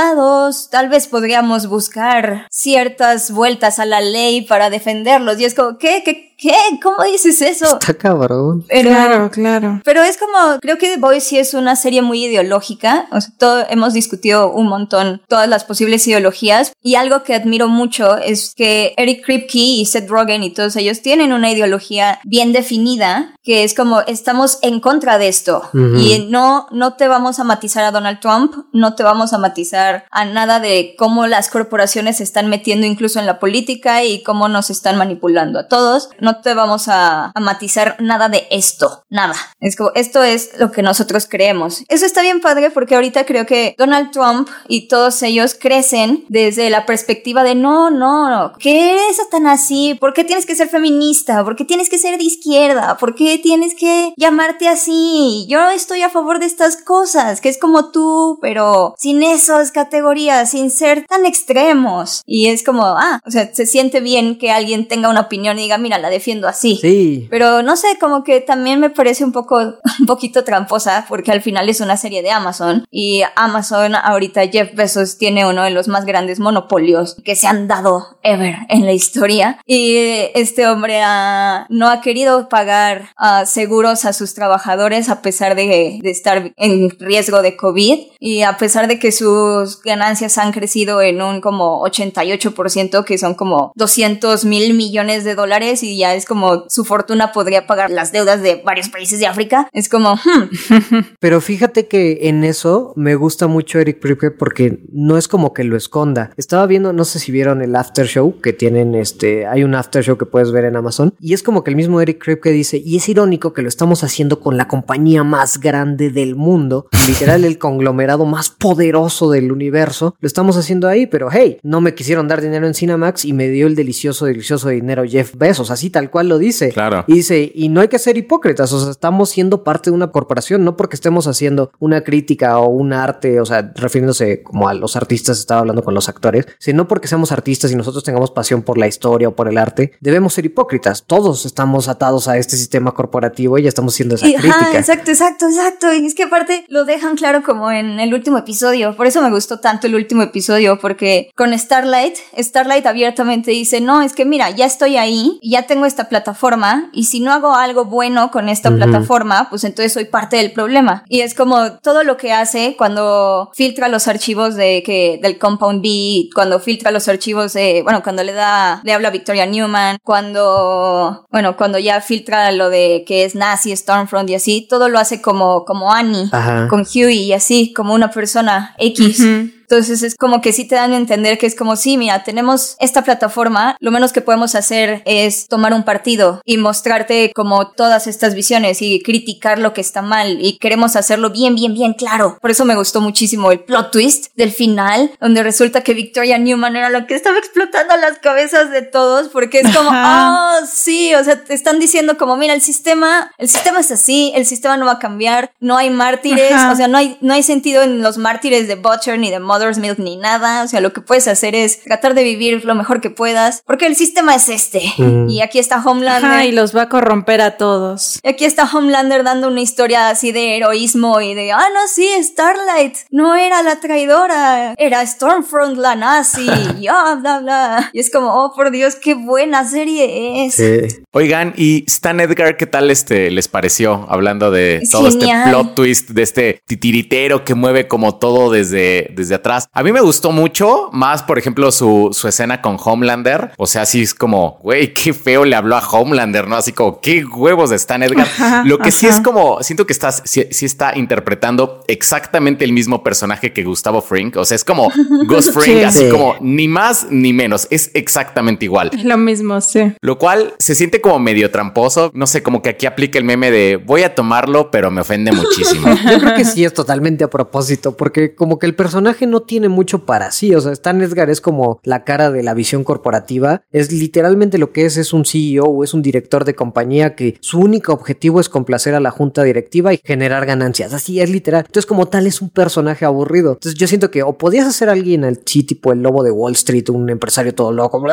[0.70, 5.40] tal vez podríamos buscar ciertas vueltas a la ley para defenderlos.
[5.40, 6.04] Y es como, ¿qué?
[6.04, 6.29] ¿Qué?
[6.40, 6.54] ¿Qué?
[6.82, 7.66] ¿Cómo dices eso?
[7.66, 8.66] Está cabrón.
[8.70, 9.82] Pero, Claro, claro.
[9.84, 13.08] pero es como, creo que The Boys sí es una serie muy ideológica.
[13.12, 16.72] O sea, todo, hemos discutido un montón todas las posibles ideologías.
[16.82, 21.02] Y algo que admiro mucho es que Eric Kripke y Seth Rogen y todos ellos
[21.02, 25.70] tienen una ideología bien definida, que es como, estamos en contra de esto.
[25.74, 30.06] Y no, no te vamos a matizar a Donald Trump, no te vamos a matizar
[30.10, 34.48] a nada de cómo las corporaciones se están metiendo incluso en la política y cómo
[34.48, 36.10] nos están manipulando a todos.
[36.20, 39.36] No te vamos a, a matizar nada de esto, nada.
[39.60, 41.84] Es como, esto es lo que nosotros creemos.
[41.88, 46.70] Eso está bien padre porque ahorita creo que Donald Trump y todos ellos crecen desde
[46.70, 49.98] la perspectiva de no, no, no, ¿qué es tan así?
[50.00, 51.44] ¿Por qué tienes que ser feminista?
[51.44, 52.98] ¿Por qué tienes que ser de izquierda?
[52.98, 55.46] ¿Por qué tienes que llamarte así?
[55.50, 60.52] Yo estoy a favor de estas cosas, que es como tú, pero sin esas categorías,
[60.52, 62.22] sin ser tan extremos.
[62.26, 65.64] Y es como, ah, o sea, se siente bien que alguien tenga una opinión y
[65.64, 66.78] diga, mira, la defiendo así.
[66.82, 67.28] Sí.
[67.30, 69.58] Pero no sé, como que también me parece un poco,
[70.00, 72.86] un poquito tramposa, porque al final es una serie de Amazon.
[72.92, 77.68] Y Amazon, ahorita Jeff Bezos tiene uno de los más grandes monopolios que se han
[77.68, 79.60] dado ever en la historia.
[79.66, 79.96] Y
[80.36, 86.00] este hombre ha- no ha querido pagar ah, seguros a sus trabajadores a pesar de,
[86.02, 88.00] de estar en riesgo de COVID.
[88.20, 93.36] Y a pesar de que sus ganancias han crecido en un como 88%, que son
[93.36, 98.12] como 200 mil millones de dólares y ya es como su fortuna podría pagar las
[98.12, 99.70] deudas de varios países de África.
[99.74, 100.50] Es como, hmm,
[101.20, 105.64] Pero fíjate que en eso me gusta mucho Eric Kripke porque no es como que
[105.64, 106.32] lo esconda.
[106.38, 110.04] Estaba viendo, no sé si vieron el after show que tienen este, hay un after
[110.04, 112.82] show que puedes ver en Amazon y es como que el mismo Eric Kripke dice,
[112.84, 117.44] y es irónico que lo estamos haciendo con la compañía más grande del mundo, literal
[117.46, 122.28] el conglomerado más poderoso del universo, lo estamos haciendo ahí, pero hey, no me quisieron
[122.28, 126.10] dar dinero en Cinemax y me dio el delicioso, delicioso dinero Jeff Bezos, así tal
[126.12, 126.70] cual lo dice.
[126.70, 127.04] Claro.
[127.08, 130.12] Y dice, y no hay que ser hipócritas, o sea, estamos siendo parte de una
[130.12, 134.74] corporación, no porque estemos haciendo una crítica o un arte, o sea, refiriéndose como a
[134.74, 138.62] los artistas, estaba hablando con los actores, sino porque seamos artistas y nosotros tengamos pasión
[138.62, 141.04] por la historia o por el arte, debemos ser hipócritas.
[141.06, 144.80] Todos estamos atados a este sistema corporativo y ya estamos haciendo esa Y- ajá, crítica.
[144.80, 145.94] exacto, exacto, exacto.
[145.94, 148.96] Y es que aparte lo dejan claro como en el último episodio.
[148.96, 154.02] Por eso me gustó tanto el último episodio, porque con Starlight, Starlight abiertamente dice, no,
[154.02, 157.86] es que mira, ya estoy ahí, ya tengo esta plataforma, y si no hago algo
[157.86, 161.04] bueno con esta plataforma, pues entonces soy parte del problema.
[161.10, 165.82] Y es como todo lo que hace cuando filtra los archivos de que, del Compound
[165.82, 169.98] B, cuando filtra los archivos de, bueno, cuando le da, le habla a Victoria Newman,
[170.04, 175.00] cuando, bueno, cuando ya filtra lo de que es nazi, Stormfront y así, todo lo
[175.00, 176.68] hace como, como Annie, Ajá.
[176.68, 179.24] con Huey y así, como una persona X.
[179.70, 182.76] Entonces es como que sí te dan a entender que es como, sí, mira, tenemos
[182.80, 188.08] esta plataforma, lo menos que podemos hacer es tomar un partido y mostrarte como todas
[188.08, 192.40] estas visiones y criticar lo que está mal y queremos hacerlo bien, bien, bien claro.
[192.42, 196.76] Por eso me gustó muchísimo el plot twist del final, donde resulta que Victoria Newman
[196.76, 201.24] era la que estaba explotando las cabezas de todos porque es como, oh, sí, o
[201.24, 204.88] sea, te están diciendo como, mira, el sistema, el sistema es así, el sistema no
[204.88, 206.72] va a cambiar, no hay mártires, Ajá.
[206.72, 209.78] o sea, no hay, no hay sentido en los mártires de Butcher ni de Mother's
[209.78, 210.64] Milk ni nada.
[210.64, 213.62] O sea, lo que puedes hacer es tratar de vivir lo mejor que puedas.
[213.66, 214.82] Porque el sistema es este.
[214.98, 215.30] Mm.
[215.30, 216.32] Y aquí está Homelander.
[216.32, 218.20] Ajá, y los va a corromper a todos.
[218.24, 222.10] Y aquí está Homelander dando una historia así de heroísmo y de, ah, no, sí,
[222.22, 226.48] Starlight no era la traidora, era Stormfront la nazi,
[226.80, 227.90] y ah, bla, bla.
[227.94, 230.56] Y es como, oh, por Dios, qué buena serie es.
[230.56, 231.04] Sí.
[231.12, 234.06] Oigan, y Stan Edgar, ¿qué tal este les pareció?
[234.10, 235.40] Hablando de Es todo genial.
[235.40, 239.70] este plot twist, de este titiritero que mueve como todo desde, desde atrás atrás.
[239.74, 243.52] A mí me gustó mucho, más por ejemplo su, su escena con Homelander.
[243.58, 246.56] O sea, así es como, güey, qué feo le habló a Homelander, ¿no?
[246.56, 248.28] Así como, qué huevos están Edgar.
[248.66, 253.54] Lo que sí es como, siento que estás, sí, está interpretando exactamente el mismo personaje
[253.54, 254.38] que Gustavo Frink.
[254.38, 254.92] O sea, es como
[255.28, 257.68] Ghost Frink, así como ni más ni menos.
[257.70, 258.92] Es exactamente igual.
[258.94, 259.94] Es lo mismo, sí.
[260.02, 262.12] Lo cual se siente como medio tramposo.
[262.14, 265.32] No sé, como que aquí aplica el meme de voy a tomarlo, pero me ofende
[265.32, 265.88] muchísimo.
[266.12, 269.70] Yo creo que sí es totalmente a propósito, porque como que el personaje no tiene
[269.70, 270.54] mucho para sí.
[270.56, 273.64] O sea, Stan Edgar es como la cara de la visión corporativa.
[273.72, 277.38] Es literalmente lo que es, es un CEO o es un director de compañía que
[277.42, 280.94] su único objetivo es complacer a la junta directiva y generar ganancias.
[280.94, 281.64] Así es literal.
[281.66, 283.54] Entonces, como tal, es un personaje aburrido.
[283.54, 286.32] Entonces, yo siento que o podías hacer a alguien al sí, tipo el lobo de
[286.32, 288.04] Wall Street, un empresario todo loco,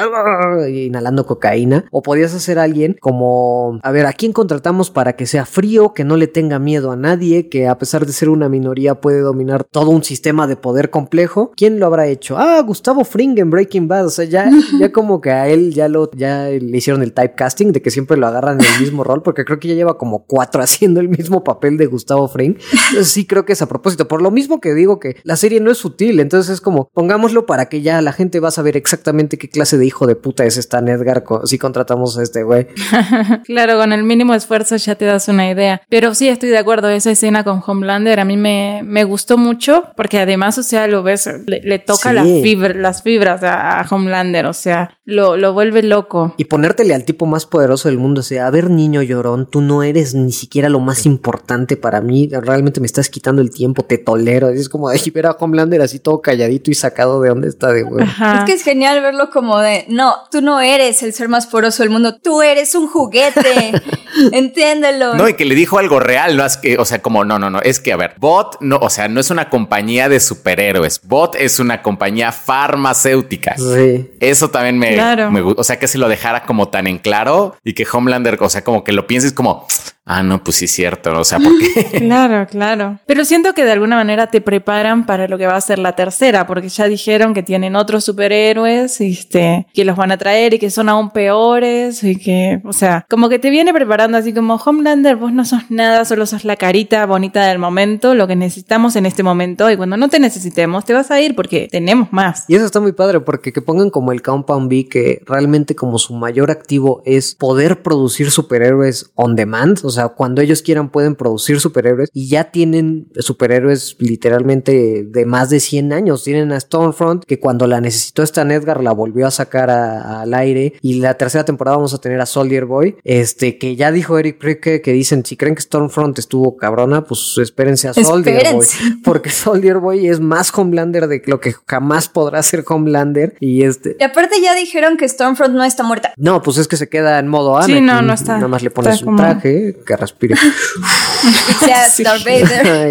[0.69, 5.27] inhalando cocaína, o podías hacer a alguien como, a ver, ¿a quién contratamos para que
[5.27, 8.49] sea frío, que no le tenga miedo a nadie, que a pesar de ser una
[8.49, 11.53] minoría puede dominar todo un sistema de poder complejo?
[11.57, 12.37] ¿Quién lo habrá hecho?
[12.37, 14.07] Ah, Gustavo Fring en Breaking Bad.
[14.07, 14.51] O sea, ya,
[14.81, 18.19] ya como que a él ya lo, ya le hicieron el typecasting de que siempre
[18.19, 21.09] lo agarran en el mismo rol, porque creo que ya lleva como cuatro haciendo el
[21.09, 22.57] mismo papel de Gustavo Fring.
[22.89, 24.09] Entonces sí creo que es a propósito.
[24.09, 27.47] Por lo mismo que digo que la serie no es sutil, entonces es como pongámoslo
[27.47, 30.45] para que ya la gente va a saber exactamente qué clase de hijo de puta
[30.45, 32.67] es Stan Edgar si contratamos a este güey.
[33.45, 35.81] claro, con el mínimo esfuerzo ya te das una idea.
[35.89, 39.85] Pero sí estoy de acuerdo, esa escena con Homelander a mí me, me gustó mucho
[39.97, 44.99] porque además, o sea, lo ves, le, toca las fibras a, a, Homelander, o sea,
[45.05, 46.35] lo, lo vuelve loco.
[46.37, 49.61] Y ponértele al tipo más poderoso del mundo, o sea, a ver niño llorón, tú
[49.61, 53.83] no eres ni siquiera lo más importante para mí, realmente me estás quitando el tiempo,
[53.83, 54.49] te tolero.
[54.49, 57.83] Es como de ver a Homelander así todo calladito y sacado de dónde está de
[57.83, 58.05] güey.
[58.05, 61.83] Es que es genial verlo como de, no, tú no eres el ser más poderoso
[61.83, 63.73] del mundo, tú eres un juguete.
[64.33, 65.15] Entiéndelo.
[65.15, 67.51] No, y que le dijo algo real, no es que, o sea, como no, no,
[67.51, 70.86] no, es que a ver, Bot no, o sea, no es una compañía de superhéroes.
[71.05, 73.57] Bot es una compañía farmacéutica.
[73.57, 74.11] Sí.
[74.21, 74.97] Eso también me,
[75.31, 78.39] me gusta, o sea, que si lo dejara como tan en claro y que Homelander,
[78.41, 79.67] o sea, como que lo pienses como
[80.09, 81.85] Ah, no, pues sí es cierto, o sea, porque...
[81.99, 83.01] claro, claro.
[83.07, 85.97] Pero siento que de alguna manera te preparan para lo que va a ser la
[85.97, 90.59] tercera, porque ya dijeron que tienen otros superhéroes, este, que los van a traer y
[90.61, 94.55] que son aún peores y que, o sea, como que te viene preparando así como
[94.55, 98.95] Homelander, vos no sos nada, solo sos la carita bonita del momento, lo que necesitamos
[98.95, 102.45] en este momento y cuando no te necesitemos te vas a ir porque tenemos más.
[102.47, 105.99] Y eso está muy padre porque que pongan como el Compound B que realmente como
[105.99, 111.15] su mayor activo es poder producir superhéroes on demand, o sea, cuando ellos quieran pueden
[111.15, 116.25] producir superhéroes y ya tienen superhéroes literalmente de más de 100 años.
[116.25, 120.75] Tienen a Stormfront, que cuando la necesitó Stan Edgar la volvió a sacar al aire.
[120.83, 124.39] Y la tercera temporada vamos a tener a Soldier Boy, este, que ya dijo Eric
[124.39, 128.67] Pricke que dicen, si creen que Stormfront estuvo cabrona, pues espérense a Soldier Boy.
[129.05, 133.37] Porque Soldier Boy es más Homelander de lo que jamás podrá ser Homelander.
[133.41, 133.97] Y este...
[133.99, 136.13] Y aparte ya dijeron que Stormfront no está muerta.
[136.17, 137.77] No, pues es que se queda en modo Anakin.
[137.77, 138.37] Sí, no, no está.
[138.37, 140.35] Nada más le pones un traje, que respire.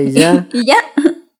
[0.06, 0.48] y ya.
[0.52, 0.78] y ya.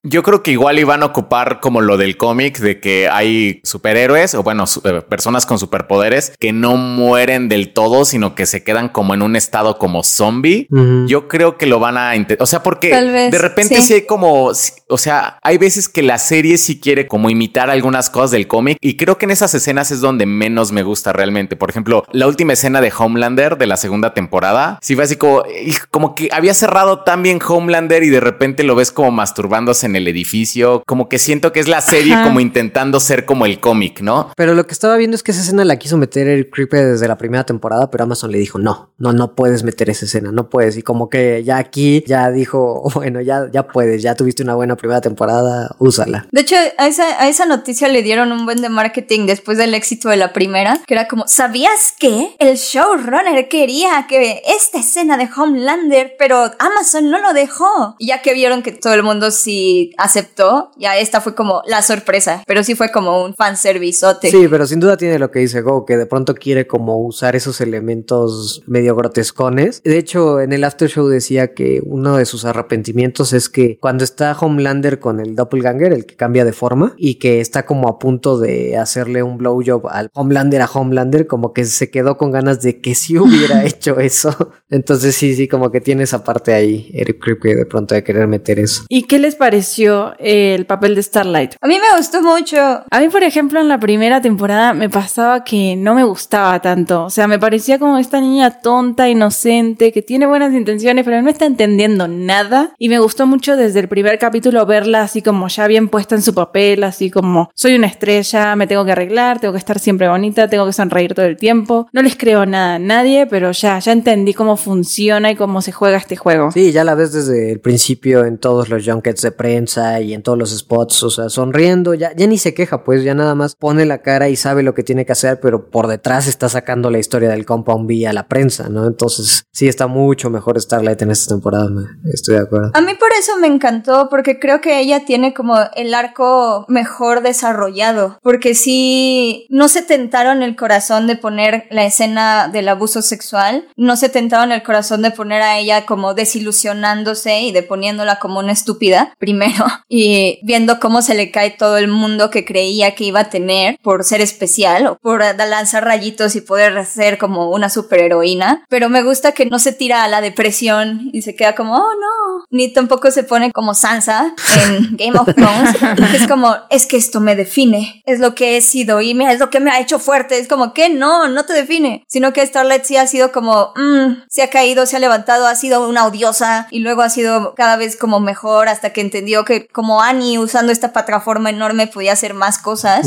[0.08, 4.34] Yo creo que igual iban a ocupar como lo del cómic de que hay superhéroes
[4.34, 8.88] o bueno, eh, personas con superpoderes que no mueren del todo, sino que se quedan
[8.88, 10.68] como en un estado como zombie.
[11.06, 13.94] Yo creo que lo van a o sea, porque de repente sí.
[13.94, 14.52] hay como,
[14.88, 18.78] o sea, hay veces que la serie sí quiere como imitar algunas cosas del cómic
[18.80, 21.56] y creo que en esas escenas es donde menos me gusta realmente.
[21.56, 25.42] Por ejemplo, la última escena de Homelander de la segunda temporada, sí fue así como,
[25.90, 29.95] como que había cerrado tan bien Homelander y de repente lo ves como masturbándose en
[29.96, 30.82] el edificio.
[30.86, 34.30] Como que siento que es la serie como intentando ser como el cómic, ¿no?
[34.36, 37.08] Pero lo que estaba viendo es que esa escena la quiso meter el Creeper desde
[37.08, 40.48] la primera temporada, pero Amazon le dijo, no, no, no puedes meter esa escena, no
[40.48, 40.76] puedes.
[40.76, 44.76] Y como que ya aquí ya dijo, bueno, ya, ya puedes, ya tuviste una buena
[44.76, 46.26] primera temporada, úsala.
[46.30, 49.74] De hecho, a esa, a esa noticia le dieron un buen de marketing después del
[49.74, 55.16] éxito de la primera, que era como, ¿sabías que el showrunner quería que esta escena
[55.16, 57.96] de Homelander, pero Amazon no lo dejó?
[57.98, 61.82] Y ya que vieron que todo el mundo sí aceptó, ya esta fue como la
[61.82, 64.30] sorpresa, pero sí fue como un fanserviceote.
[64.30, 67.36] Sí, pero sin duda tiene lo que dice Go, que de pronto quiere como usar
[67.36, 69.82] esos elementos medio grotescones.
[69.82, 74.04] De hecho, en el after show decía que uno de sus arrepentimientos es que cuando
[74.04, 77.98] está Homelander con el doppelganger, el que cambia de forma, y que está como a
[77.98, 82.62] punto de hacerle un blowjob al Homelander a Homelander, como que se quedó con ganas
[82.62, 84.52] de que sí hubiera hecho eso.
[84.70, 88.26] Entonces sí, sí, como que tiene esa parte ahí, Eric Kripke de pronto de querer
[88.26, 88.84] meter eso.
[88.88, 89.75] ¿Y qué les pareció?
[89.76, 91.54] Pareció el papel de Starlight?
[91.60, 92.56] A mí me gustó mucho.
[92.58, 97.04] A mí, por ejemplo, en la primera temporada me pasaba que no me gustaba tanto.
[97.04, 101.28] O sea, me parecía como esta niña tonta, inocente, que tiene buenas intenciones, pero no
[101.28, 102.74] está entendiendo nada.
[102.78, 106.22] Y me gustó mucho desde el primer capítulo verla así como ya bien puesta en
[106.22, 110.08] su papel, así como soy una estrella, me tengo que arreglar, tengo que estar siempre
[110.08, 111.88] bonita, tengo que sonreír todo el tiempo.
[111.92, 115.72] No les creo nada a nadie, pero ya, ya entendí cómo funciona y cómo se
[115.72, 116.50] juega este juego.
[116.50, 119.65] Sí, ya la ves desde el principio en todos los junkets de prensa
[120.02, 123.14] y en todos los spots, o sea, sonriendo, ya, ya ni se queja, pues ya
[123.14, 126.26] nada más pone la cara y sabe lo que tiene que hacer, pero por detrás
[126.26, 128.86] está sacando la historia del Compound B a la prensa, ¿no?
[128.86, 131.68] Entonces, sí está mucho mejor Starlight en esta temporada,
[132.12, 132.70] estoy de acuerdo.
[132.74, 137.22] A mí por eso me encantó, porque creo que ella tiene como el arco mejor
[137.22, 143.68] desarrollado, porque sí, no se tentaron el corazón de poner la escena del abuso sexual,
[143.76, 148.40] no se tentaron el corazón de poner a ella como desilusionándose y de poniéndola como
[148.40, 149.45] una estúpida, primero,
[149.88, 153.78] y viendo cómo se le cae todo el mundo que creía que iba a tener
[153.82, 159.02] por ser especial o por lanzar rayitos y poder ser como una superheroína, pero me
[159.02, 162.72] gusta que no se tira a la depresión y se queda como, oh no, ni
[162.72, 164.34] tampoco se pone como Sansa
[164.66, 165.76] en Game of Thrones,
[166.14, 169.50] es como, es que esto me define, es lo que he sido y es lo
[169.50, 172.84] que me ha hecho fuerte, es como que no, no te define, sino que Starlight
[172.84, 176.68] sí ha sido como, mmm, se ha caído, se ha levantado, ha sido una odiosa
[176.70, 180.72] y luego ha sido cada vez como mejor hasta que entendió que como Annie usando
[180.72, 183.06] esta plataforma enorme podía hacer más cosas,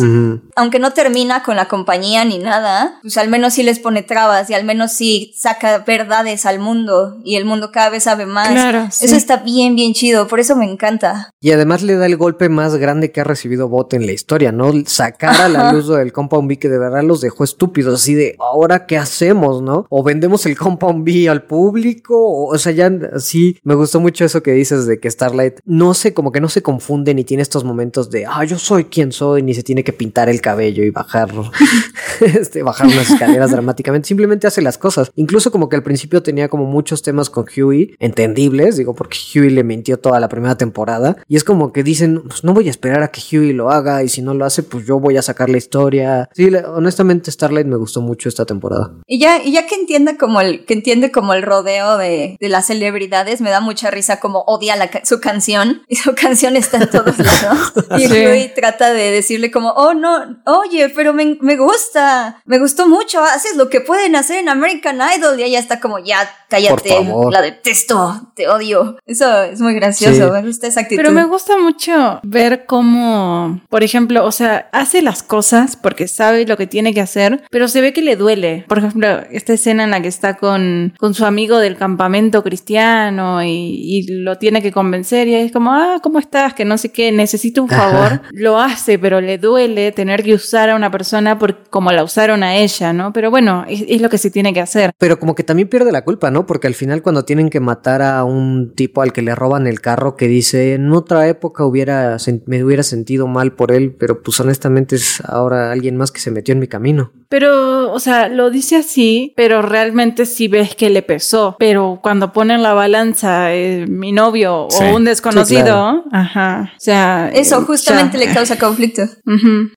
[0.55, 4.49] aunque no termina con la compañía ni nada, pues al menos sí les pone trabas
[4.49, 9.01] y al menos sí saca verdades al mundo y el mundo cada vez sabe más.
[9.01, 11.31] Eso está bien, bien chido, por eso me encanta.
[11.41, 14.51] Y además le da el golpe más grande que ha recibido Bot en la historia,
[14.51, 14.71] ¿no?
[14.85, 18.35] Sacar a la luz del Compound B que de verdad los dejó estúpidos, así de,
[18.39, 19.85] ¿ahora qué hacemos, no?
[19.89, 24.43] O vendemos el Compound B al público, o, sea, ya sí, me gustó mucho eso
[24.43, 27.63] que dices de que Starlight no sé, como que no se confunde ni tiene estos
[27.63, 30.89] momentos de, ah, yo soy quien soy, ni se tiene que pintar el cabello y
[30.89, 31.29] bajar,
[32.19, 35.13] este, bajar unas escaleras dramáticamente, simplemente hace las cosas.
[35.15, 39.49] Incluso como que al principio tenía como muchos temas con Huey, entendibles, digo, porque Huey
[39.49, 42.71] le mintió toda la primera temporada, y es como que dicen, pues no voy a
[42.71, 45.21] esperar a que Huey lo haga, y si no lo hace, pues yo voy a
[45.21, 46.27] sacar la historia.
[46.33, 48.91] Sí, honestamente Starlight me gustó mucho esta temporada.
[49.07, 52.49] Y ya, y ya que entiende como el, que entiende como el rodeo de, de
[52.49, 56.77] las celebridades, me da mucha risa como odia la, su canción, y su canción está
[56.77, 57.73] en todos lados.
[57.97, 62.87] y Huey trata de decirle como, oh no, oye, pero me, me gusta, me gustó
[62.87, 67.07] mucho, haces lo que pueden hacer en American Idol, y ella está como, ya, cállate,
[67.31, 68.97] la detesto, te odio.
[69.05, 71.01] Eso es muy gracioso, me gusta esa actitud.
[71.01, 76.45] Pero me gusta mucho ver cómo, por ejemplo, o sea, hace las cosas porque sabe
[76.45, 78.65] lo que tiene que hacer, pero se ve que le duele.
[78.67, 83.43] Por ejemplo, esta escena en la que está con, con su amigo del campamento cristiano
[83.43, 86.53] y, y lo tiene que convencer y es como, ah, ¿cómo estás?
[86.53, 88.21] Que no sé qué, necesito un favor.
[88.31, 92.43] Lo hace, pero le duele tener que usar a una persona por, como la usaron
[92.43, 93.13] a ella, ¿no?
[93.13, 94.91] Pero bueno, es, es lo que se tiene que hacer.
[94.97, 96.45] Pero como que también pierde la culpa, ¿no?
[96.45, 99.81] Porque al final cuando tienen que matar a un tipo al que le roban el
[99.81, 104.39] carro que dice, en otra época hubiera, me hubiera sentido mal por él, pero pues
[104.39, 107.11] honestamente es ahora alguien más que se metió en mi camino.
[107.29, 111.55] Pero, o sea, lo dice así, pero realmente sí ves que le pesó.
[111.59, 117.29] Pero cuando ponen la balanza eh, mi novio o un desconocido, ajá, o sea...
[117.33, 119.03] Eso justamente le causa conflicto.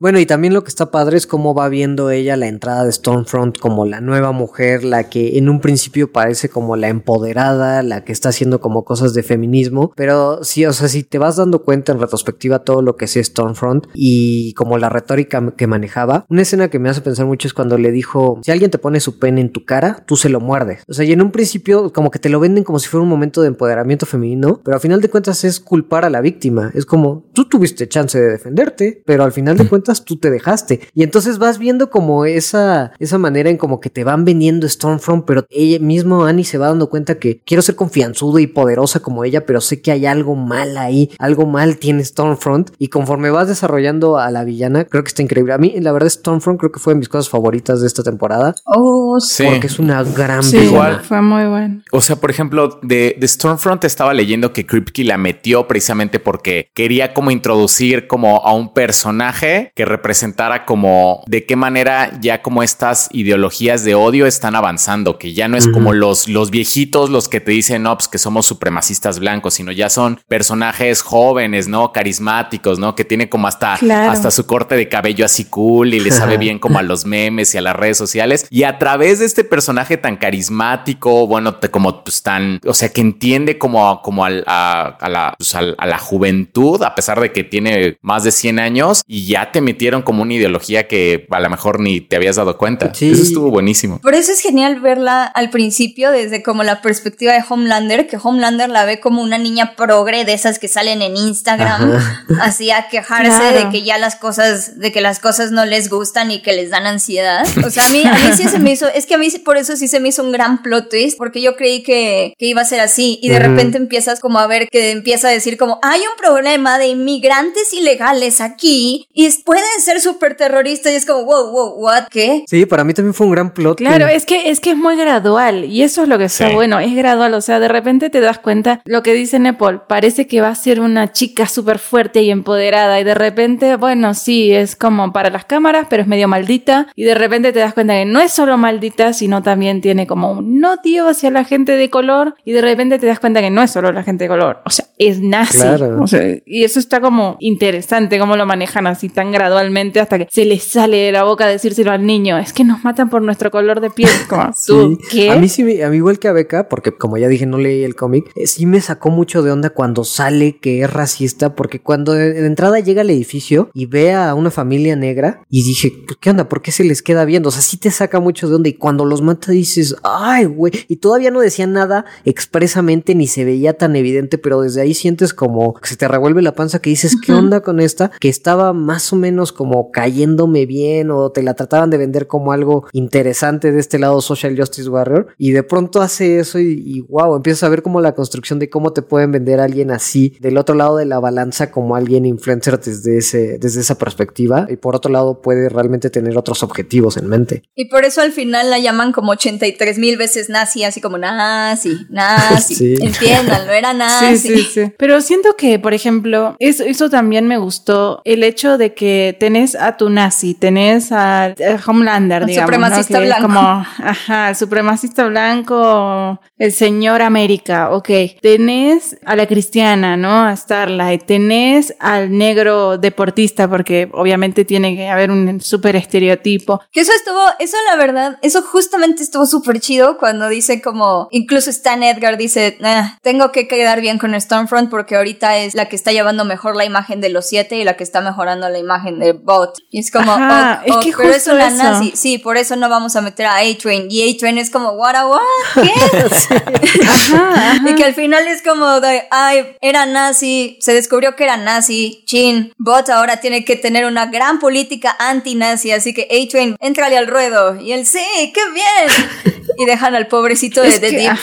[0.00, 2.92] Bueno, y también lo que está padre es cómo va viendo ella la entrada de
[2.92, 8.04] Stormfront como la nueva mujer, la que en un principio parece como la empoderada, la
[8.04, 11.62] que está haciendo como cosas de feminismo, pero sí, o sea, si te vas dando
[11.62, 16.42] cuenta en retrospectiva todo lo que es Stormfront y como la retórica que manejaba, una
[16.42, 19.18] escena que me hace pensar mucho es cuando le dijo, si alguien te pone su
[19.18, 20.82] pene en tu cara, tú se lo muerdes.
[20.88, 23.08] O sea, y en un principio como que te lo venden como si fuera un
[23.08, 26.70] momento de empoderamiento femenino, pero al final de cuentas es culpar a la víctima.
[26.74, 30.80] Es como, tú tuviste chance de defenderte, pero al final de cuentas tú te dejaste.
[30.94, 35.24] Y entonces vas viendo como esa, esa manera en como que te van vendiendo Stormfront,
[35.24, 39.24] pero ella mismo, Annie, se va dando cuenta que quiero ser confianzuda y poderosa como
[39.24, 42.70] ella, pero sé que hay algo mal ahí, algo mal tiene Stormfront.
[42.78, 45.52] Y conforme vas desarrollando a la villana, creo que está increíble.
[45.52, 48.54] A mí, la verdad, Stormfront creo que fue de mis cosas favoritas de esta temporada.
[48.64, 49.44] Oh, sí.
[49.44, 51.82] Porque es una gran sí, Igual fue muy bueno.
[51.90, 56.70] O sea, por ejemplo, de, de, Stormfront estaba leyendo que Kripke la metió precisamente porque
[56.74, 62.62] quería como introducir como a un personaje que representara como de qué manera ya como
[62.62, 67.28] estas ideologías de odio están avanzando, que ya no es como los, los viejitos los
[67.28, 71.92] que te dicen, no, pues que somos supremacistas blancos, sino ya son personajes jóvenes, ¿no?
[71.92, 72.94] Carismáticos, ¿no?
[72.94, 76.58] Que tiene como hasta, hasta su corte de cabello así cool y le sabe bien
[76.58, 78.46] como a los memes y a las redes sociales.
[78.50, 83.00] Y a través de este personaje tan carismático, bueno, como pues tan, o sea, que
[83.00, 87.44] entiende como, como al, a, la, pues, a, a la juventud, a pesar de que
[87.44, 91.50] tiene más de 100 años, y ya te metieron como una ideología que a lo
[91.50, 92.92] mejor ni te habías dado cuenta.
[92.94, 93.10] Sí.
[93.10, 94.00] Eso estuvo buenísimo.
[94.00, 98.68] Por eso es genial verla al principio desde como la perspectiva de Homelander, que Homelander
[98.70, 101.92] la ve como una niña progre de esas que salen en Instagram,
[102.40, 103.58] así a quejarse Claro.
[103.64, 106.70] de que ya las cosas, de que las cosas no les gustan y que les
[106.70, 107.44] dan ansiedad.
[107.64, 109.56] O sea, a mí, a mí sí se me hizo, es que a mí por
[109.56, 112.60] eso sí se me hizo un gran plot twist, porque yo creí que, que iba
[112.62, 115.78] a ser así y de repente empiezas como a ver que empieza a decir como
[115.80, 121.06] hay un problema de inmigrantes ilegales aquí y es- pueden ser súper terroristas y es
[121.06, 122.44] como wow, wow, what, ¿qué?
[122.48, 123.78] Sí, para mí también fue un gran plot.
[123.78, 126.48] Claro, que- es que, es que es muy gradual y eso es lo que está
[126.48, 126.54] Sí.
[126.54, 130.26] bueno, es gradual, o sea, de repente te das cuenta, lo que dice Nepal, parece
[130.26, 134.52] que va a ser una chica súper fuerte y empoderada y de repente, bueno, sí,
[134.52, 137.94] es como para las cámaras, pero es medio maldita y de repente te das cuenta
[137.94, 141.88] que no es solo maldita, sino también tiene como un odio hacia la gente de
[141.88, 144.60] color y de repente te das cuenta que no es solo la gente de color,
[144.64, 145.51] o sea, es nazi.
[145.60, 146.02] Claro.
[146.02, 150.28] O sea, y eso está como interesante, cómo lo manejan así tan gradualmente hasta que
[150.30, 153.50] se les sale de la boca decírselo al niño, es que nos matan por nuestro
[153.50, 155.08] color de piel, como tú, Sí.
[155.10, 155.30] ¿qué?
[155.30, 157.84] A mí sí, a mí igual que a Beca, porque como ya dije, no leí
[157.84, 161.80] el cómic, eh, sí me sacó mucho de onda cuando sale que es racista, porque
[161.80, 165.92] cuando de, de entrada llega al edificio y ve a una familia negra y dije,
[166.06, 166.48] "Pues, ¿qué onda?
[166.48, 167.48] ¿Por qué se les queda viendo?
[167.48, 170.72] O sea, sí te saca mucho de onda y cuando los mata dices, ay, güey,
[170.88, 175.32] y todavía no decían nada expresamente ni se veía tan evidente, pero desde ahí sientes
[175.42, 178.12] como que se te revuelve la panza que dices, ¿qué onda con esta?
[178.20, 182.52] Que estaba más o menos como cayéndome bien o te la trataban de vender como
[182.52, 187.00] algo interesante de este lado Social Justice Warrior y de pronto hace eso y, y
[187.00, 190.36] wow, empiezas a ver como la construcción de cómo te pueden vender a alguien así
[190.38, 194.76] del otro lado de la balanza como alguien influencer desde ese desde esa perspectiva y
[194.76, 197.64] por otro lado puede realmente tener otros objetivos en mente.
[197.74, 201.98] Y por eso al final la llaman como 83 mil veces nazi, así como nazi,
[202.10, 202.76] nazi.
[202.76, 202.94] Sí.
[203.00, 204.38] Entiéndanlo, era nazi.
[204.38, 204.92] Sí, sí, sí.
[204.96, 209.74] Pero siento que, por ejemplo, eso, eso también me gustó, el hecho de que tenés
[209.74, 211.54] a tu nazi, tenés a, a
[211.86, 212.68] Homelander, digamos.
[212.68, 213.24] supremacista ¿no?
[213.24, 213.42] Blanco.
[213.42, 218.10] Como, ajá, el supremacista blanco, el señor América, ok.
[218.42, 220.44] Tenés a la cristiana, ¿no?
[220.44, 221.24] A Starlight.
[221.24, 226.82] Tenés al negro deportista, porque obviamente tiene que haber un súper estereotipo.
[226.92, 231.70] Que eso estuvo, eso la verdad, eso justamente estuvo súper chido cuando dice como, incluso
[231.70, 235.96] Stan Edgar dice, "Ah, tengo que quedar bien con Stormfront porque ahorita es la que
[235.96, 239.18] está llevando mejor la imagen de los siete y la que está mejorando la imagen
[239.18, 239.78] de Bot.
[239.90, 241.76] Y es como, Ajá, ok, es ok, que pero eso la eso.
[241.76, 244.08] nazi, sí, por eso no vamos a meter a A-Train.
[244.10, 245.40] Y A-Train es como, what a what,
[245.74, 245.92] ¿qué?
[247.08, 247.90] Ajá, ajá.
[247.90, 252.22] Y que al final es como de, ay, era nazi, se descubrió que era nazi,
[252.26, 257.26] chin, Bot ahora tiene que tener una gran política anti-nazi, así que A-Train, entrale al
[257.28, 257.80] ruedo.
[257.80, 259.62] Y él, sí, qué bien.
[259.78, 261.36] Y dejan al pobrecito de Es The que, Deep.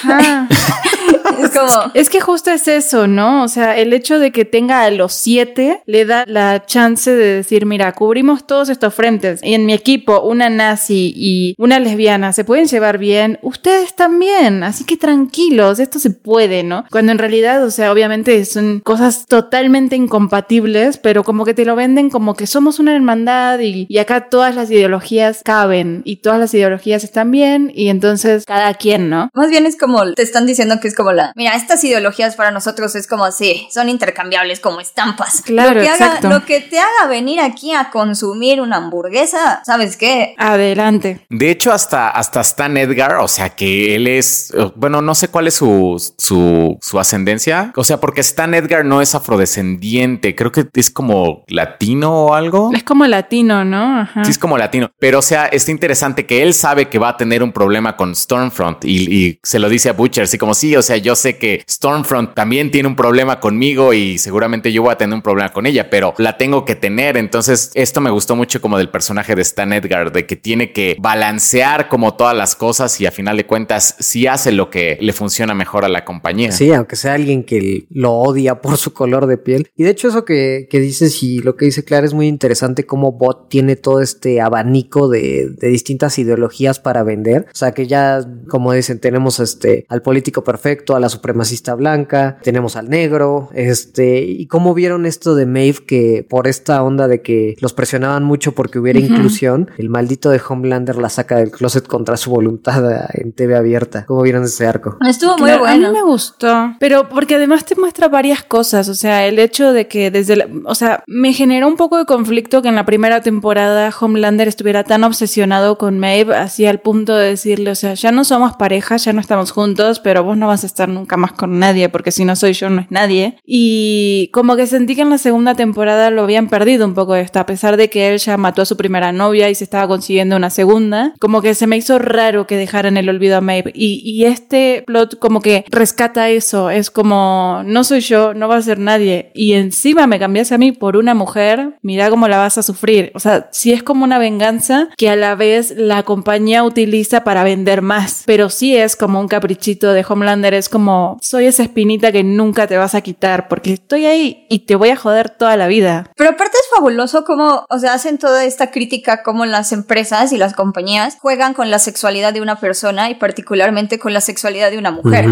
[1.39, 3.43] Es como, Es que justo es eso, ¿no?
[3.43, 7.36] O sea, el hecho de que tenga a los siete le da la chance de
[7.36, 9.39] decir, mira, cubrimos todos estos frentes.
[9.43, 14.64] Y en mi equipo, una nazi y una lesbiana se pueden llevar bien, ustedes también.
[14.64, 16.86] Así que tranquilos, esto se puede, ¿no?
[16.91, 21.76] Cuando en realidad, o sea, obviamente son cosas totalmente incompatibles, pero como que te lo
[21.76, 26.39] venden como que somos una hermandad y, y acá todas las ideologías caben y todas
[26.39, 29.30] las ideologías están bien y entonces cada quien, ¿no?
[29.34, 32.52] más bien es como, te están diciendo que es como la, mira, estas ideologías para
[32.52, 35.41] nosotros es como, sí, son intercambiables como estampas.
[35.45, 36.28] Claro, lo que exacto.
[36.28, 40.36] Haga, lo que te haga venir aquí a consumir una hamburguesa, ¿sabes qué?
[40.38, 41.26] Adelante.
[41.30, 45.30] De hecho, hasta, hasta Stan Edgar, o sea que él es, eh, bueno, no sé
[45.30, 47.72] cuál es su, su, su ascendencia.
[47.78, 52.72] O sea, porque Stan Edgar no es afrodescendiente, creo que es como latino o algo.
[52.74, 54.02] Es como latino, ¿no?
[54.02, 54.26] Ajá.
[54.26, 54.91] Sí, es como latino.
[55.00, 58.14] Pero, o sea, está interesante que él sabe que va a tener un problema con
[58.14, 61.38] Stormfront y, y se lo dice a Butcher, así como sí, o sea, yo sé
[61.38, 65.52] que Stormfront también tiene un problema conmigo y seguramente yo voy a tener un problema
[65.52, 67.18] con ella, pero la tengo que tener.
[67.18, 70.96] Entonces, esto me gustó mucho como del personaje de Stan Edgar, de que tiene que
[71.00, 75.14] balancear como todas las cosas y a final de cuentas sí hace lo que le
[75.14, 76.52] funciona mejor a la compañía.
[76.52, 79.70] Sí, aunque sea alguien que lo odia por su color de piel.
[79.76, 82.86] Y de hecho eso que, que dices y lo que dice Clara es muy interesante
[82.86, 87.48] cómo Bot tiene todo este abanico de, de distintas ideologías para vender.
[87.52, 92.38] O sea que ya, como dicen, tenemos este al político perfecto, a la supremacista blanca,
[92.43, 97.21] tenemos al negro, este, y cómo vieron esto de Maeve que por esta onda de
[97.21, 101.86] que los presionaban mucho porque hubiera inclusión, el maldito de Homelander la saca del closet
[101.88, 104.05] contra su voluntad en TV abierta.
[104.05, 104.97] ¿Cómo vieron ese arco?
[105.07, 105.88] Estuvo muy Claro, A bueno.
[105.89, 109.88] mí me gustó, pero porque además te muestra varias cosas, o sea, el hecho de
[109.88, 113.21] que desde la, o sea, me generó un poco de conflicto que en la primera
[113.21, 118.11] temporada Homelander estuviera tan obsesionado con Maeve, así al punto de decirle, o sea, ya
[118.11, 121.34] no somos pareja, ya no estamos juntos, pero vos no vas a estar nunca más
[121.34, 123.38] con nadie, porque si no soy yo no es nadie.
[123.45, 127.39] Y como que sentí que en la segunda temporada lo habían perdido un poco esto,
[127.39, 130.36] a pesar de que él ya mató a su primera novia y se estaba consiguiendo
[130.36, 133.72] una segunda, como que se me hizo raro que dejaran el olvido a Maeve.
[133.76, 138.57] Y, y este plot como que rescata eso, es como, no soy yo, no va
[138.57, 139.32] a ser nadie.
[139.34, 143.11] Y encima me cambias a mí por una mujer, mira cómo la vas a sufrir.
[143.15, 147.43] O sea, si es como una venganza que a la vez la compañía utiliza para
[147.43, 152.12] vender más, pero sí es como un caprichito de Homelander, es como, soy esa espinita
[152.12, 155.57] que nunca te vas a quitar, porque estoy ahí y te voy a joder toda
[155.57, 156.12] la vida.
[156.16, 160.38] Pero aparte es fabuloso como, o sea, hacen toda esta crítica como las empresas y
[160.38, 164.78] las compañías juegan con la sexualidad de una persona y particularmente con la sexualidad de
[164.78, 165.26] una mujer.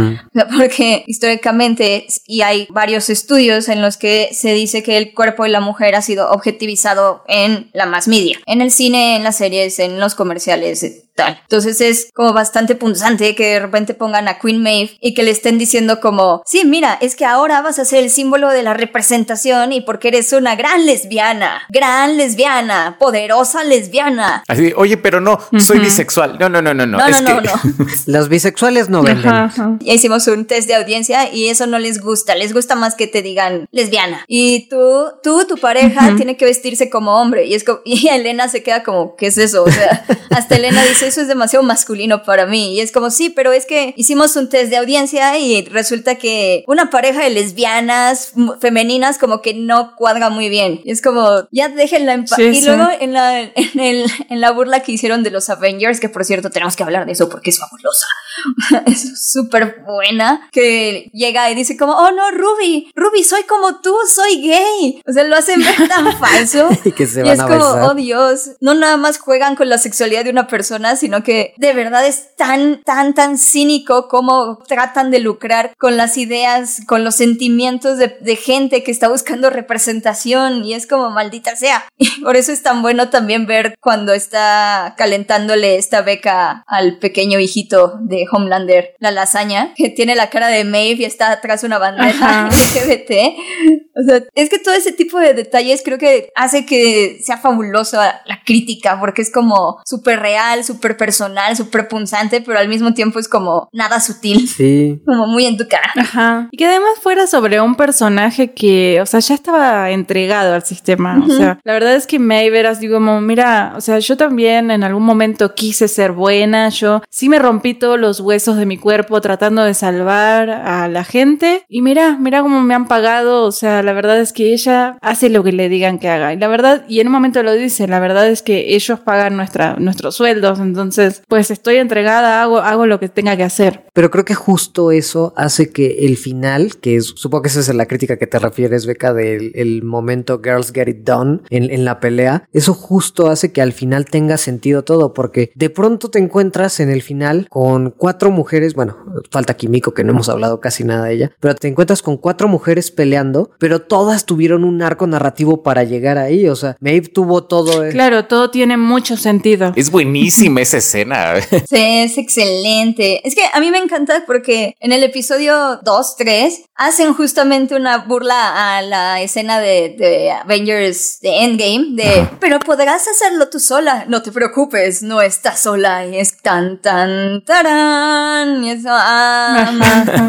[0.57, 5.49] Porque históricamente, y hay varios estudios en los que se dice que el cuerpo de
[5.49, 9.79] la mujer ha sido objetivizado en la más media, en el cine, en las series,
[9.79, 11.39] en los comerciales, tal.
[11.41, 15.31] Entonces es como bastante punzante que de repente pongan a Queen Maeve y que le
[15.31, 18.73] estén diciendo como, sí, mira, es que ahora vas a ser el símbolo de la
[18.73, 24.43] representación y porque eres una gran lesbiana, gran lesbiana, poderosa lesbiana.
[24.47, 26.37] Así, oye, pero no, soy bisexual.
[26.39, 26.97] No, no, no, no, no.
[26.97, 27.51] No, no, no, no.
[28.05, 29.27] Los bisexuales no venden.
[29.27, 29.77] Ajá, ajá.
[29.79, 33.07] Ya hicimos un test de audiencia y eso no les gusta, les gusta más que
[33.07, 34.23] te digan lesbiana.
[34.27, 38.47] Y tú, tú, tu pareja tiene que vestirse como hombre y es como, y Elena
[38.49, 39.63] se queda como, ¿qué es eso?
[39.63, 42.75] O sea, hasta Elena dice, eso es demasiado masculino para mí.
[42.75, 46.63] Y es como, sí, pero es que hicimos un test de audiencia y resulta que
[46.67, 50.81] una pareja de lesbianas femeninas como que no cuadra muy bien.
[50.83, 52.37] Y es como, ya déjenla en paz.
[52.37, 52.65] Sí, y sí.
[52.67, 56.25] luego en la, en, el, en la burla que hicieron de los Avengers, que por
[56.25, 58.07] cierto tenemos que hablar de eso porque es fabulosa.
[58.85, 60.47] es súper buena.
[60.51, 65.01] Que llega y dice como, oh no, Ruby, Ruby, soy como tú, soy gay.
[65.07, 66.69] O sea, lo hacen ver tan falso.
[66.83, 67.83] Y que se Y van es a como, besar.
[67.83, 71.73] oh Dios, no nada más juegan con la sexualidad de una persona, sino que de
[71.73, 77.15] verdad es tan, tan, tan cínico como tratan de lucrar con las ideas, con los
[77.15, 81.85] sentimientos de, de gente que está buscando representación y es como maldita sea.
[81.99, 87.39] Y por eso es tan bueno también ver cuando está calentándole esta beca al pequeño
[87.39, 91.77] hijito de Homelander, la lasaña, que tiene la cara de Maeve y está atrás una
[91.77, 92.49] bandera.
[92.49, 93.11] LGBT.
[93.99, 98.21] O sea, es que todo ese tipo de detalles creo que hace que sea fabulosa
[98.27, 103.17] la crítica, porque es como súper real, súper personal, súper punzante, pero al mismo tiempo
[103.17, 105.01] es como nada sutil, Sí.
[105.05, 105.91] como muy en tu cara.
[105.95, 106.47] Ajá.
[106.51, 111.19] Y que además fuera sobre un personaje que, o sea, ya estaba entregado al sistema.
[111.25, 114.69] O sea, la verdad es que Maeve era así como, mira, o sea, yo también
[114.69, 116.69] en algún momento quise ser buena.
[116.69, 121.03] Yo sí me rompí todos los huesos de mi cuerpo tratando de salvar a la
[121.03, 121.63] gente.
[121.67, 123.43] Y mira, mira cómo me han pagado.
[123.43, 126.33] O sea, la verdad es que ella hace lo que le digan que haga.
[126.33, 129.35] Y la verdad, y en un momento lo dice, la verdad es que ellos pagan
[129.35, 130.59] nuestra, nuestros sueldos.
[130.59, 133.85] Entonces, pues estoy entregada, hago, hago lo que tenga que hacer.
[133.93, 137.73] Pero creo que justo eso hace que el final, que es, supongo que esa es
[137.73, 141.85] la crítica que te refieres, Beca, del el momento Girls Get It Done en, en
[141.85, 146.19] la pelea, eso justo hace que al final tenga sentido todo, porque de pronto te
[146.19, 148.95] encuentras en el final con cuatro mujeres, bueno,
[149.31, 152.47] falta Kimiko, que no hemos hablado casi nada de ella, pero te encuentras con cuatro
[152.47, 157.43] mujeres peleando, pero todas tuvieron un arco narrativo para llegar ahí, o sea, Maeve tuvo
[157.43, 157.83] todo...
[157.83, 159.73] eh, Claro, todo tiene mucho sentido.
[159.75, 161.33] Es buenísima esa escena.
[161.67, 163.27] Sí, es excelente.
[163.27, 167.97] Es que a mí me encanta porque en el episodio 2, 3, hacen justamente una
[167.97, 174.05] burla a la escena de, de Avengers de Endgame, de, pero podrás hacerlo tú sola,
[174.07, 179.71] no te preocupes, no estás sola, y es tan, tan, tarán, y eso, ah,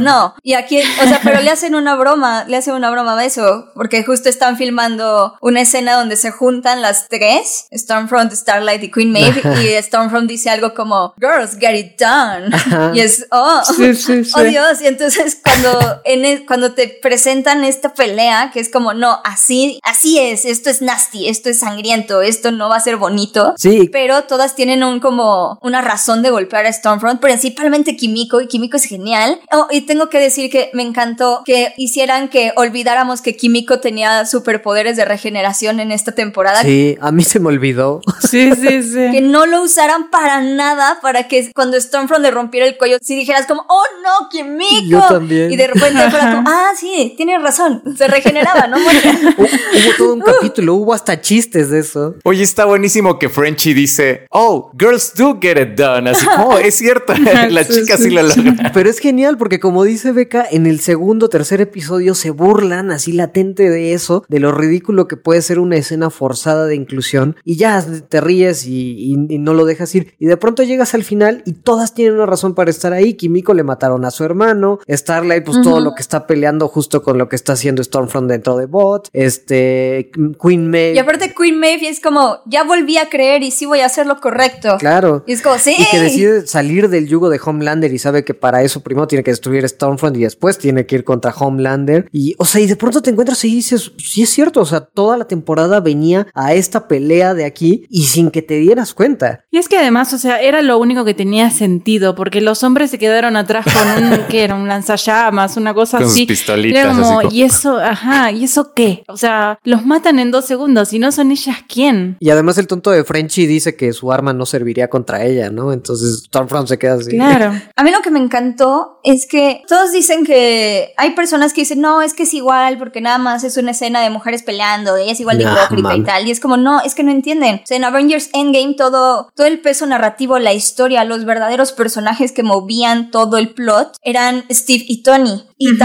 [0.01, 0.35] no.
[0.43, 3.71] Y aquí, o sea, pero le hacen una broma, le hacen una broma a eso,
[3.75, 9.13] porque justo están filmando una escena donde se juntan las tres, Stormfront, Starlight y Queen
[9.13, 12.51] Maeve, y Stormfront dice algo como, girls, get it done.
[12.97, 14.33] Y es, oh, Sí, sí, sí.
[14.35, 19.19] oh Dios, y entonces cuando, en cuando te presentan esta pelea, que es como, no,
[19.25, 23.55] así, así es, esto es nasty, esto es sangriento, esto no va a ser bonito.
[23.57, 28.49] Sí, Pero todas tienen un como una razón de golpear a Stormfront, principalmente Kimiko, y
[28.49, 29.41] Kimiko es genial.
[29.53, 34.27] Oh, y tengo que decir que me encantó que hicieran que olvidáramos que Kimiko tenía
[34.27, 36.63] superpoderes de regeneración en esta temporada.
[36.63, 38.01] sí, a mí se me olvidó.
[38.29, 38.99] Sí, sí, sí.
[39.13, 43.17] Que no lo usaran para nada para que cuando Stormfront le rompiera el cuello, si
[43.17, 44.85] dijeras como, oh no, Kimiko.
[44.87, 45.51] Yo también.
[45.53, 48.77] Y de repente fuera como, ah, sí, tienes razón, se regeneraba, no
[49.39, 52.15] Hubo todo un capítulo, hubo hasta chistes de eso.
[52.25, 56.09] Oye, está buenísimo que Frenchy dice, oh, girls do get it done.
[56.11, 57.13] Así como, "Oh, es cierto,
[57.51, 58.43] las Sí, chicas sí, lo sí.
[58.43, 58.71] logran.
[58.73, 63.13] Pero es genial porque como dice Beca, en el segundo, tercer episodio se burlan así
[63.13, 67.57] latente de eso, de lo ridículo que puede ser una escena forzada de inclusión y
[67.57, 70.15] ya te ríes y, y- y no lo dejas ir.
[70.19, 73.15] Y de pronto llegas al final y todas tienen una razón para estar ahí.
[73.15, 77.19] Kimiko le mataron a su hermano, Starlight pues todo lo que está peleando justo con
[77.19, 80.11] lo que está haciendo Stormfront dentro de Bot, este
[80.43, 80.95] Queen May.
[80.95, 84.07] Y aparte Queen Maeve es como, ya volví a creer y sí voy a hacer
[84.07, 84.77] lo correcto.
[84.79, 85.25] Claro.
[85.27, 85.75] Y es como, sí.
[85.79, 89.23] Y que decide salir del yugo de Homelander y sabe que para eso primero tiene
[89.23, 92.09] que destruir Stormfront y después tiene que ir contra Homelander.
[92.13, 94.81] Y, o sea, y de pronto te encuentras y dices, sí es cierto, o sea,
[94.81, 99.45] toda la temporada venía a esta pelea de aquí y sin que te dieras cuenta.
[99.51, 102.91] Y es que además, o sea, era lo único que tenía sentido, porque los hombres
[102.91, 104.55] se quedaron atrás con un, ¿qué era?
[104.55, 106.27] Un lanzallamas, una cosa Con sus así.
[106.27, 109.05] pistolitas, Era como, así como- y eso, ajá, ¿y eso qué?
[109.09, 112.17] O sea, los matan en dos segundos, y no son ellas quién.
[112.21, 115.73] Y además el tonto de Frenchy dice que su arma no serviría contra ella, ¿no?
[115.73, 117.11] Entonces Stormfront se queda así.
[117.11, 117.53] Claro.
[117.77, 121.81] A mí lo que me encantó es que todos dicen que hay personas que dicen,
[121.81, 125.13] no, es que es igual porque nada más es una escena de mujeres peleando, ella
[125.13, 126.27] es igual de Nah, hipócrita y tal.
[126.27, 127.57] Y es como, no, es que no entienden.
[127.57, 132.33] O sea, en Avengers Endgame todo, todo el peso narrativo, la historia, los verdaderos personajes
[132.33, 135.79] que movían todo el plot eran Steve y Tony y Ujú.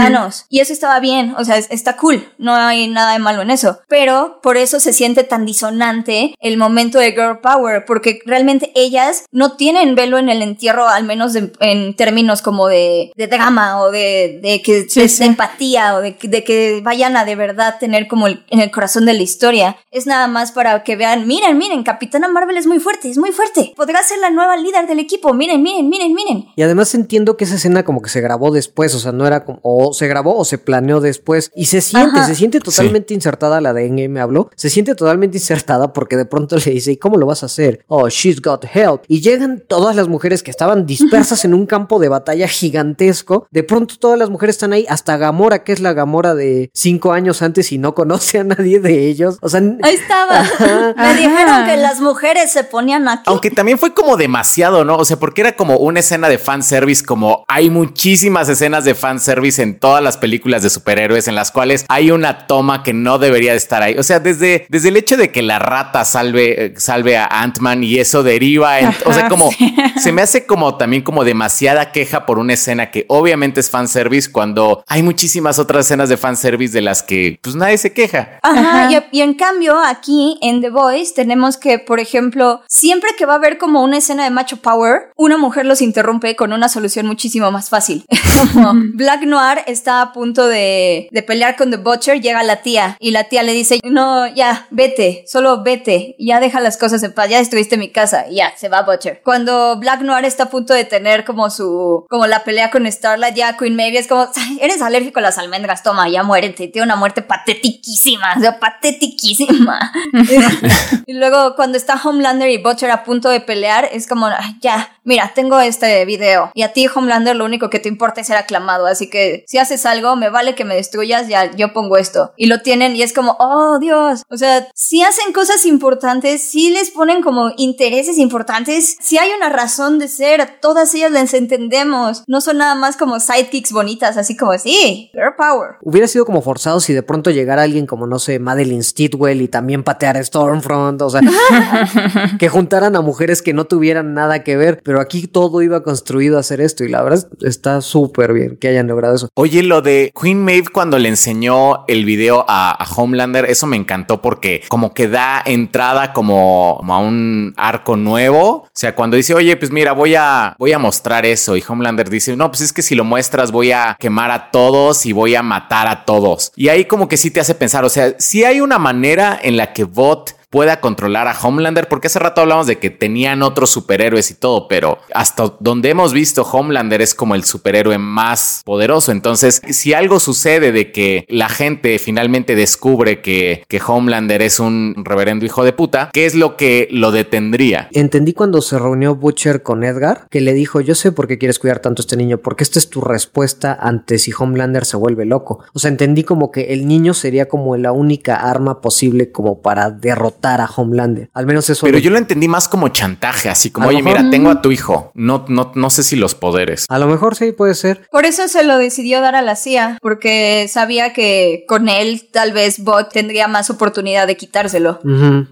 [0.48, 3.50] Y eso estaba bien, o sea, es- está cool, no hay nada de malo en
[3.50, 3.78] eso.
[3.88, 9.24] Pero por eso se siente tan disonante el momento de Girl Power, porque realmente ellas
[9.32, 13.80] no tienen velo en el entierro, al menos de- en términos como de, de drama
[13.80, 17.76] o de, de que Sí, empatía o de, que- de que vayan a de verdad
[17.80, 19.76] tener como el- en el corazón de la historia.
[19.90, 23.32] Es nada más para que vean, miren, miren, Capitana Marvel es muy fuerte, es muy
[23.32, 23.72] fuerte.
[23.76, 26.46] Podrá ser la nueva líder del equipo, miren, miren, miren, miren.
[26.56, 29.44] Y además entiendo que esa escena como que se grabó después, o sea, no era
[29.44, 31.50] como, o se grabó o se planeó después.
[31.54, 32.26] Y se siente, Ajá.
[32.26, 34.50] se siente totalmente insertada la de Endgame, me habló.
[34.56, 37.84] Se siente totalmente insertada porque de pronto le dice, ¿y cómo lo vas a hacer?
[37.88, 39.02] Oh, she's got help.
[39.08, 43.46] Y llegan todas las mujeres que estaban dispersas en un campo de batalla gigantesco.
[43.50, 47.12] De pronto todas las mujeres están ahí, hasta Gamora, que es la Gamora de cinco
[47.12, 49.38] años antes y no conoce a nadie de ellos.
[49.40, 50.42] O sea, Ahí estaba.
[50.96, 51.14] Me Ajá.
[51.14, 53.22] dijeron que las mujeres se ponían aquí.
[53.26, 54.96] Aunque también fue como demasiado, ¿no?
[54.96, 59.62] O sea, porque era como una escena de fanservice, como hay muchísimas escenas de fanservice
[59.62, 63.50] en todas las películas de superhéroes en las cuales hay una toma que no debería
[63.50, 63.98] de estar ahí.
[63.98, 67.84] O sea, desde, desde el hecho de que la rata salve, eh, salve a Ant-Man
[67.84, 68.88] y eso deriva en...
[69.04, 69.50] o sea, Ajá, como...
[69.52, 69.76] sí.
[70.00, 74.32] Se me hace como también como demasiada queja por una escena que obviamente es fanservice
[74.32, 78.38] cuando hay muchísimas otras escenas de fanservice de las que pues nadie se queja.
[78.42, 79.06] Ajá, Ajá.
[79.12, 83.34] Y, y en cambio aquí en The Voice tenemos que, por ejemplo, siempre que va
[83.34, 87.06] a haber como una escena de macho power, una mujer los interrumpe con una solución
[87.06, 88.06] muchísimo más fácil.
[88.54, 92.96] como Black Noir está a punto de, de pelear con The Butcher, llega la tía
[92.98, 97.12] y la tía le dice, no, ya, vete, solo vete, ya deja las cosas en
[97.12, 99.20] paz, ya destruiste mi casa, y ya, se va Butcher.
[99.22, 103.34] Cuando Black Noir está a punto de tener como su, como la pelea con Starlight,
[103.34, 106.86] ya Queen Maeve es como, "Ay, eres alérgico a las almendras, toma, ya muérete, tiene
[106.86, 109.92] una muerte patetiquísima, o sea, patetiquísima.
[111.06, 114.96] y luego cuando está Homelander y Butcher a punto de pelear, es como, "Ay, ya,
[115.04, 118.36] mira, tengo este video, y a ti Homelander lo único que te importa es ser
[118.36, 122.32] aclamado, así que si haces algo, me vale que me destruyas, ya, yo pongo esto.
[122.36, 126.70] Y lo tienen y es como, oh Dios, o sea, si hacen cosas importantes, si
[126.70, 132.24] les ponen como intereses importantes, si hay una razón de ser, todas ellas las entendemos,
[132.26, 135.76] no son nada más como sidekicks bonitas, así como, sí, girl power.
[135.82, 139.48] Hubiera sido como forzado si de pronto llegara alguien como, no sé, Madeline Stidwell y
[139.48, 141.20] también pateara a Stormfront, o sea,
[142.38, 146.36] que juntaran a mujeres que no tuvieran nada que ver, pero aquí todo iba construido
[146.36, 149.28] a hacer esto y la verdad está súper bien que hayan logrado eso.
[149.34, 154.20] Oye, lo de Queen Maeve cuando le enseñó el video a, Homelander, eso me encantó
[154.20, 158.48] porque como que da entrada como, a un arco nuevo.
[158.48, 161.56] O sea, cuando dice, oye, pues mira, voy a, voy a mostrar eso.
[161.56, 165.06] Y Homelander dice, no, pues es que si lo muestras voy a quemar a todos
[165.06, 166.52] y voy a matar a todos.
[166.56, 169.56] Y ahí como que sí te hace pensar, o sea, si hay una manera en
[169.56, 173.70] la que Bot pueda controlar a Homelander, porque hace rato hablamos de que tenían otros
[173.70, 179.10] superhéroes y todo, pero hasta donde hemos visto Homelander es como el superhéroe más poderoso.
[179.10, 184.94] Entonces, si algo sucede de que la gente finalmente descubre que, que Homelander es un
[185.04, 187.88] reverendo hijo de puta, ¿qué es lo que lo detendría?
[187.90, 191.58] Entendí cuando se reunió Butcher con Edgar, que le dijo, yo sé por qué quieres
[191.58, 195.24] cuidar tanto a este niño, porque esta es tu respuesta ante si Homelander se vuelve
[195.24, 195.64] loco.
[195.72, 199.90] O sea, entendí como que el niño sería como la única arma posible como para
[199.90, 201.30] derrotar matar a Homelander.
[201.32, 201.86] Al menos eso.
[201.86, 204.50] Pero lo- yo lo entendí más como chantaje, así como, A oye, mejor- mira, tengo
[204.50, 205.10] a tu hijo.
[205.14, 206.86] No, no, no sé si los poderes.
[206.88, 208.06] A lo mejor sí puede ser.
[208.10, 212.52] Por eso se lo decidió dar a la CIA, porque sabía que con él tal
[212.52, 215.00] vez Bot tendría más oportunidad de quitárselo.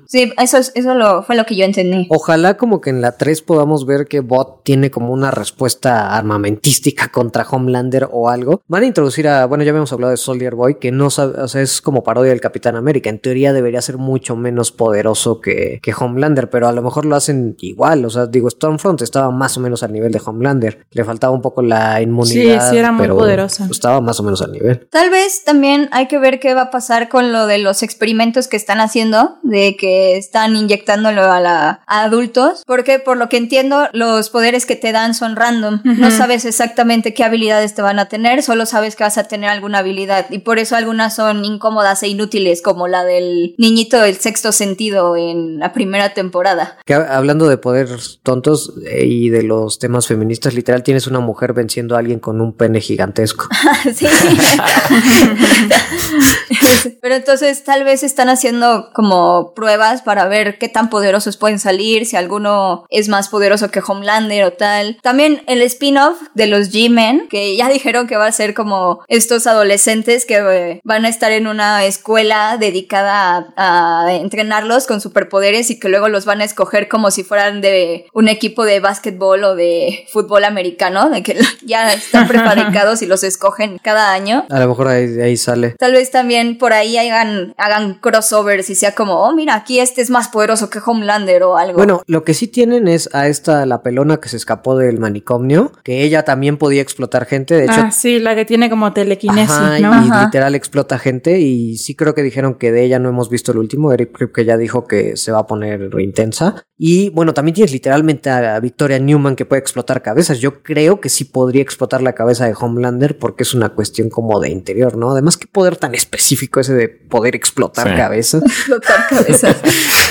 [0.07, 2.07] Sí, eso, es- eso lo, fue lo que yo entendí.
[2.11, 7.09] Ojalá como que en la 3 podamos ver que Bot tiene como una respuesta armamentística
[7.13, 8.63] contra Homelander o algo.
[8.69, 11.49] Van a introducir a, bueno, ya habíamos hablado de Soldier Boy, que no sabe, o
[11.49, 13.09] sea, es como parodia del Capitán América.
[13.11, 17.15] En teoría debería ser mucho menos poderoso que, que Homelander, pero a lo mejor lo
[17.15, 18.05] hacen igual.
[18.05, 20.87] O sea, digo, Stormfront estaba más o menos al nivel de Homelander.
[20.91, 22.65] Le faltaba un poco la inmunidad.
[22.65, 23.69] Sí, sí, era muy pero poderosa.
[23.71, 24.89] Estaba más o menos al nivel.
[24.91, 28.49] Tal vez también hay que ver qué va a pasar con lo de los experimentos
[28.49, 33.37] que están haciendo, de que están inyectándolo a, la, a adultos, porque por lo que
[33.37, 35.81] entiendo, los poderes que te dan son random.
[35.85, 39.49] No sabes exactamente qué habilidades te van a tener, solo sabes que vas a tener
[39.49, 44.17] alguna habilidad, y por eso algunas son incómodas e inútiles, como la del niñito del
[44.17, 44.72] sexto sentido
[45.17, 46.79] en la primera temporada.
[46.85, 51.21] Que ha- hablando de poderes tontos eh, y de los temas feministas, literal tienes una
[51.21, 53.47] mujer venciendo a alguien con un pene gigantesco.
[53.95, 54.07] Sí.
[57.01, 62.07] Pero entonces tal vez están haciendo como pruebas para ver qué tan poderosos pueden salir,
[62.07, 64.99] si alguno es más poderoso que Homelander o tal.
[65.03, 69.47] También el spin-off de los G-Men, que ya dijeron que va a ser como estos
[69.47, 74.13] adolescentes que eh, van a estar en una escuela dedicada a, a
[74.53, 78.29] entrenarlos con superpoderes y que luego los van a escoger como si fueran de un
[78.29, 83.79] equipo de básquetbol o de fútbol americano, de que ya están prefabricados y los escogen
[83.83, 84.45] cada año.
[84.51, 85.75] A lo mejor ahí, de ahí sale.
[85.79, 90.03] Tal vez también por ahí hagan, hagan crossovers y sea como, oh, mira, aquí este
[90.03, 91.79] es más poderoso que Homelander o algo.
[91.79, 95.73] Bueno, lo que sí tienen es a esta, la pelona que se escapó del manicomio,
[95.83, 97.55] que ella también podía explotar gente.
[97.55, 99.93] De hecho, Ah, sí, la que tiene como telequinesis, Ajá, ¿no?
[100.05, 100.25] y Ajá.
[100.25, 103.59] literal explota gente y sí creo que dijeron que de ella no hemos visto el
[103.59, 107.71] último, Eric que ya dijo que se va a poner intensa y bueno, también tienes
[107.73, 112.15] literalmente a Victoria Newman que puede explotar cabezas, yo creo que sí podría explotar la
[112.15, 115.13] cabeza de Homelander porque es una cuestión como de interior, ¿no?
[115.13, 117.95] Además, qué poder tan específico ese de poder explotar Sí.
[117.97, 119.57] cabezas, explotar cabezas.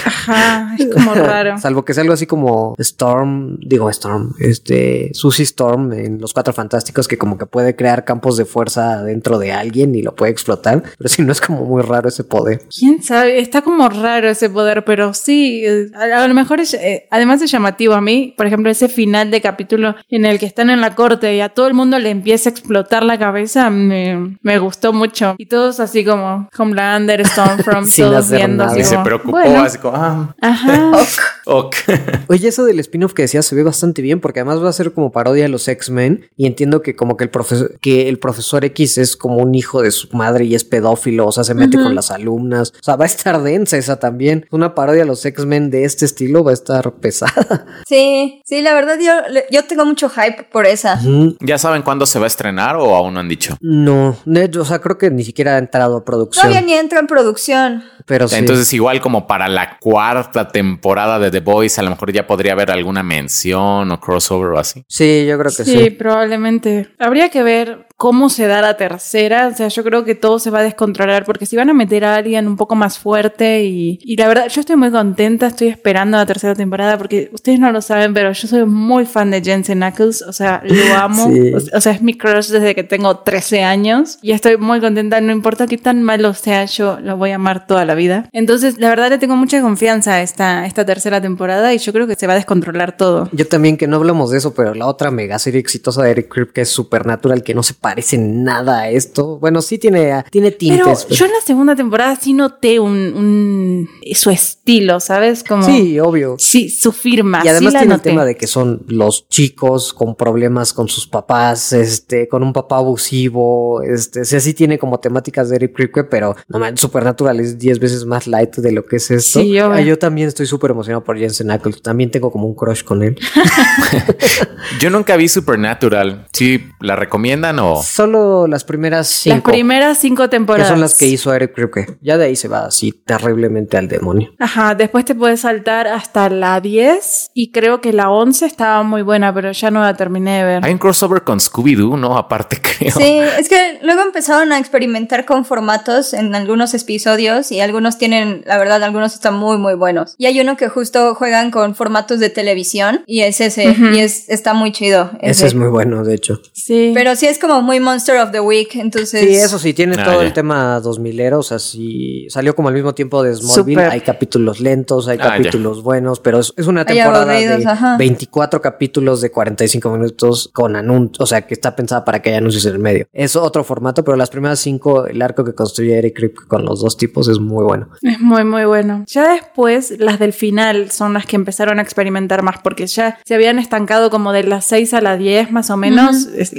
[0.05, 1.57] Ajá, es como raro.
[1.61, 6.53] salvo que sea algo así como Storm, digo Storm, este, Susie Storm en Los Cuatro
[6.53, 10.31] Fantásticos que como que puede crear campos de fuerza dentro de alguien y lo puede
[10.31, 12.61] explotar, pero si no es como muy raro ese poder.
[12.73, 13.39] ¿Quién sabe?
[13.39, 17.41] Está como raro ese poder, pero sí, eh, a, a lo mejor es, eh, además
[17.41, 20.81] es llamativo a mí, por ejemplo, ese final de capítulo en el que están en
[20.81, 24.59] la corte y a todo el mundo le empieza a explotar la cabeza, me, me
[24.59, 25.35] gustó mucho.
[25.37, 28.71] Y todos así como Homelander, Stormfront, todos hacer viendo nada.
[28.71, 30.91] así Y se como, preocupó, bueno, así como, ah, Ajá.
[31.51, 31.75] ok.
[32.27, 34.93] Oye, eso del spin-off que decías se ve bastante bien porque además va a ser
[34.93, 38.65] como parodia de los X-Men y entiendo que como que el profesor que el profesor
[38.65, 41.77] X es como un hijo de su madre y es pedófilo, o sea, se mete
[41.77, 42.73] con las alumnas.
[42.79, 44.45] O sea, va a estar densa esa también.
[44.51, 47.65] Una parodia de los X-Men de este estilo va a estar pesada.
[47.87, 49.11] Sí, sí, la verdad yo,
[49.51, 50.99] yo tengo mucho hype por esa.
[51.41, 53.57] ¿Ya saben cuándo se va a estrenar o aún no han dicho?
[53.59, 56.43] No, o sea, creo que ni siquiera ha entrado a producción.
[56.43, 57.83] Todavía ni entra en producción.
[58.05, 58.35] Pero sí.
[58.35, 62.53] Entonces, igual como para la cuarta temporada de The Boys, a lo mejor ya podría
[62.53, 64.83] haber alguna mención o crossover o así.
[64.87, 65.89] sí, yo creo que Sí, sí.
[65.91, 66.89] probablemente.
[66.99, 69.49] Habría que ver cómo se da la tercera.
[69.53, 72.03] O sea, yo creo que todo se va a descontrolar porque si van a meter
[72.03, 75.67] a alguien un poco más fuerte y, y la verdad, yo estoy muy contenta, estoy
[75.67, 79.43] esperando la tercera temporada porque ustedes no lo saben, pero yo soy muy fan de
[79.43, 80.23] Jensen Knuckles.
[80.23, 81.29] O sea, lo amo.
[81.31, 81.53] Sí.
[81.53, 85.21] O, o sea, es mi crush desde que tengo 13 años y estoy muy contenta.
[85.21, 88.27] No importa qué tan malo sea, yo lo voy a amar toda la vida.
[88.33, 92.07] Entonces, la verdad, le tengo mucha confianza a esta, esta tercera temporada y yo creo
[92.07, 93.29] que se va a descontrolar todo.
[93.31, 96.33] Yo también que no hablamos de eso, pero la otra mega serie exitosa de Eric
[96.33, 99.37] Krip que es Supernatural, que no se parece en nada a esto.
[99.39, 101.07] Bueno, sí tiene, tiene Pero tintes.
[101.09, 105.43] yo en la segunda temporada sí noté un, un- su estilo, ¿sabes?
[105.43, 106.35] Como Sí, obvio.
[106.39, 107.41] sí, su firma.
[107.43, 110.87] Y además sí la tiene el tema de que son los chicos con problemas con
[110.87, 115.55] sus papás, este, con un papá abusivo, este, o sea, sí tiene como temáticas de
[115.57, 119.11] Eric Kripke, pero no man, Supernatural es 10 veces más light de lo que es
[119.11, 119.39] esto.
[119.41, 119.71] Sí, obvio.
[119.73, 123.03] Ah, yo también estoy súper emocionado por Jensen Ackles, también tengo como un crush con
[123.03, 123.17] él.
[124.79, 126.27] Yo nunca vi Supernatural.
[126.33, 127.80] ¿Sí la recomiendan o...?
[127.81, 129.49] Solo las primeras cinco.
[129.49, 130.69] Las primeras cinco que temporadas.
[130.69, 131.97] son las que hizo Eric Kripke.
[132.01, 134.33] Ya de ahí se va así terriblemente al demonio.
[134.39, 139.01] Ajá, después te puedes saltar hasta la 10 y creo que la 11 estaba muy
[139.01, 140.65] buena, pero ya no la terminé de ver.
[140.65, 142.17] Hay un crossover con Scooby-Doo, ¿no?
[142.17, 142.95] Aparte, creo.
[142.95, 148.43] Sí, es que luego empezaron a experimentar con formatos en algunos episodios y algunos tienen,
[148.45, 150.15] la verdad, algunos están muy, muy buenos.
[150.17, 154.29] Y hay uno que justo juegan con formatos de televisión y es ese, y es,
[154.29, 155.11] está muy chido.
[155.21, 156.41] Ese es muy bueno, de hecho.
[156.53, 156.91] Sí.
[156.93, 159.21] Pero sí es como como muy Monster of the Week, entonces...
[159.21, 160.27] Sí, eso sí, tiene Ah, todo ya.
[160.27, 164.59] el tema 2000ero, o sea, sí, salió como al mismo tiempo de Smallville, hay capítulos
[164.59, 165.37] lentos, hay Ah, ya.
[165.37, 167.97] capítulos buenos, pero es, es una temporada aburridos, de ajá.
[167.97, 172.39] 24 capítulos de 45 minutos con anuncios, o sea, que está pensada para que haya
[172.39, 173.07] anuncios en el medio.
[173.13, 176.81] Es otro formato, pero las primeras cinco, el arco que construye Eric Kripke con los
[176.81, 177.89] dos tipos es muy bueno.
[178.01, 179.03] Es muy, muy bueno.
[179.07, 183.35] Ya después, las del final son las que empezaron a experimentar más, porque ya se
[183.35, 186.53] habían estancado como de las 6 a las 10 más o menos, es-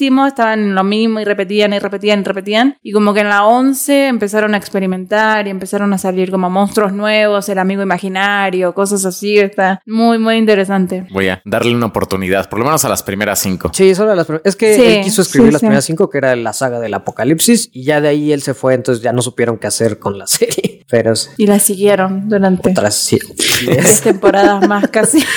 [0.00, 3.28] estancadísimo, estaban en lo mismo y repetían y repetían y repetían, y como que en
[3.28, 8.72] la 11 empezaron a experimentar y empezaron a salir como monstruos nuevos, el amigo imaginario,
[8.74, 11.06] cosas así, está muy, muy interesante.
[11.12, 13.70] Voy a darle una oportunidad, por lo menos a las primeras cinco.
[13.74, 15.66] Sí, solo las prim- Es que Sí, él quiso escribir sí, las sí.
[15.66, 18.74] primeras cinco, que era la saga del apocalipsis, y ya de ahí él se fue,
[18.74, 20.84] entonces ya no supieron qué hacer con la serie.
[20.88, 23.18] Pero Y la siguieron durante otras sí.
[23.64, 25.22] tres temporadas más casi.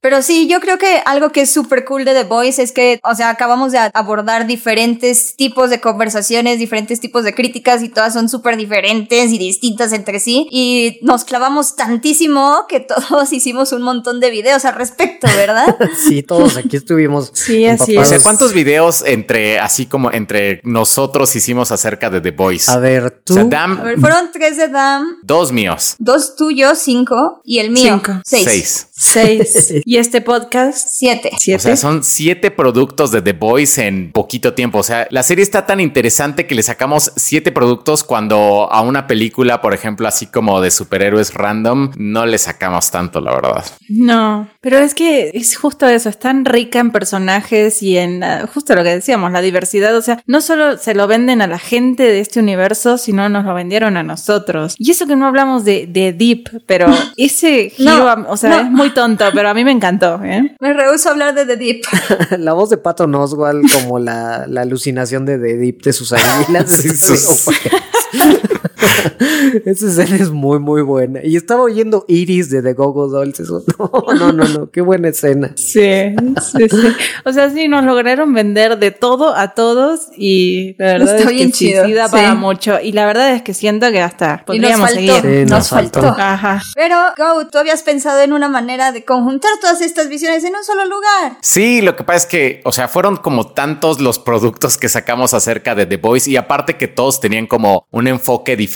[0.00, 3.00] Pero sí, yo creo que algo que es súper cool de The Voice es que,
[3.04, 8.14] o sea, acabamos de abordar diferentes tipos de conversaciones, diferentes tipos de críticas y todas
[8.14, 10.46] son súper diferentes y distintas entre sí.
[10.50, 15.76] Y nos clavamos tantísimo que todos hicimos un montón de videos al respecto, ¿verdad?
[16.08, 17.30] Sí, todos aquí estuvimos.
[17.40, 18.08] Sí, así O es.
[18.08, 22.70] sea, ¿cuántos videos entre, así como entre nosotros hicimos acerca de The Voice?
[22.70, 23.32] A ver, tú.
[23.32, 25.96] O sea, Dam, A ver, fueron tres de Dam, dos míos.
[25.98, 28.20] dos tuyos, cinco, y el mío, Cinco.
[28.24, 28.44] seis.
[28.44, 28.86] Seis.
[28.92, 29.82] Seis.
[29.90, 31.32] Y este podcast, Siete.
[31.36, 31.56] siete.
[31.56, 34.78] O sea, son siete productos de The Voice en poquito tiempo.
[34.78, 39.08] O sea, la serie está tan interesante que le sacamos siete productos cuando a una
[39.08, 43.64] película, por ejemplo, así como de superhéroes random, no le sacamos tanto, la verdad.
[43.88, 48.48] No, pero es que es justo eso, es tan rica en personajes y en ah,
[48.54, 51.58] justo lo que decíamos, la diversidad, o sea, no solo se lo venden a la
[51.58, 54.76] gente de este universo, sino nos lo vendieron a nosotros.
[54.78, 56.86] Y eso que no hablamos de, de Deep, pero
[57.16, 58.60] ese giro, No, o sea, no.
[58.60, 60.54] es muy tonto, pero a mí me encantó, ¿eh?
[60.60, 61.82] Me rehuso a hablar de The Deep.
[62.38, 66.82] la voz de Patton Oswald como la, la alucinación de The Deep de sus águilas.
[69.64, 71.20] Esa escena es muy, muy buena.
[71.22, 73.40] Y estaba oyendo Iris de The Go-Go Dolls.
[73.40, 73.64] Eso.
[73.80, 74.70] No, no, no, no.
[74.70, 75.52] Qué buena escena.
[75.56, 76.14] Sí,
[76.52, 76.88] sí, sí.
[77.24, 81.36] O sea, sí, nos lograron vender de todo a todos y la verdad Está es
[81.36, 82.12] bien que chido, sí da sí.
[82.12, 82.78] para mucho.
[82.80, 85.14] Y la verdad es que siento que hasta Y nos podríamos faltó, seguir.
[85.22, 86.02] Sí, nos, nos faltó.
[86.02, 86.20] faltó.
[86.20, 86.62] Ajá.
[86.74, 90.64] Pero, Go, tú habías pensado en una manera de conjuntar todas estas visiones en un
[90.64, 91.38] solo lugar.
[91.40, 95.34] Sí, lo que pasa es que, o sea, fueron como tantos los productos que sacamos
[95.34, 98.69] acerca de The Voice y aparte que todos tenían como un enfoque diferente,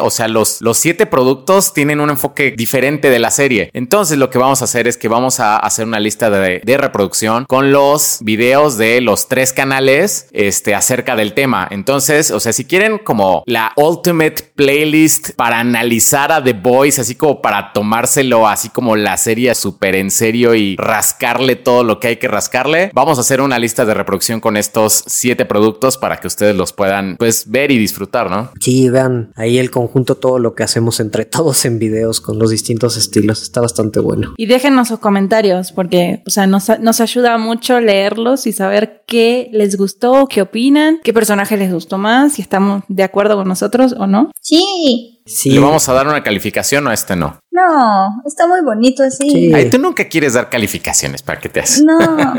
[0.00, 3.70] o sea, los, los siete productos tienen un enfoque diferente de la serie.
[3.72, 6.76] Entonces lo que vamos a hacer es que vamos a hacer una lista de, de
[6.76, 11.68] reproducción con los videos de los tres canales este, acerca del tema.
[11.70, 17.14] Entonces, o sea, si quieren como la ultimate playlist para analizar a The Voice, así
[17.14, 22.08] como para tomárselo así como la serie súper en serio y rascarle todo lo que
[22.08, 26.16] hay que rascarle, vamos a hacer una lista de reproducción con estos siete productos para
[26.18, 28.50] que ustedes los puedan pues ver y disfrutar, ¿no?
[28.60, 32.50] Sí, vean ahí el conjunto, todo lo que hacemos entre todos en videos con los
[32.50, 33.42] distintos estilos.
[33.42, 34.34] Está bastante bueno.
[34.36, 39.48] Y déjenos sus comentarios, porque, o sea, nos, nos ayuda mucho leerlos y saber qué
[39.52, 43.94] les gustó, qué opinan, qué personaje les gustó más, si estamos de acuerdo con nosotros
[43.98, 44.30] o no.
[44.40, 45.17] Sí.
[45.28, 45.50] Sí.
[45.50, 47.38] ¿Le vamos a dar una calificación o a este no?
[47.50, 49.28] No, está muy bonito así.
[49.28, 49.52] Sí.
[49.52, 51.82] Ay, tú nunca quieres dar calificaciones para que te haces.
[51.84, 51.98] No.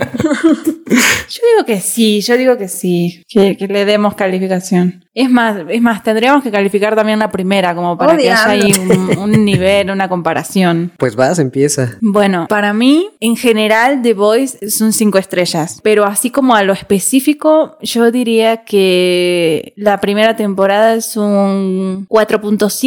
[0.89, 5.05] Yo digo que sí, yo digo que sí, que, que le demos calificación.
[5.13, 8.49] Es más, es más, tendríamos que calificar también la primera, como para Oh, que haya
[8.49, 8.73] ahí
[9.17, 10.91] un nivel, una comparación.
[10.97, 11.97] Pues vas, empieza.
[12.01, 15.79] Bueno, para mí, en general, The Voice son cinco estrellas.
[15.83, 22.78] Pero así como a lo específico, yo diría que la primera temporada es un 4.5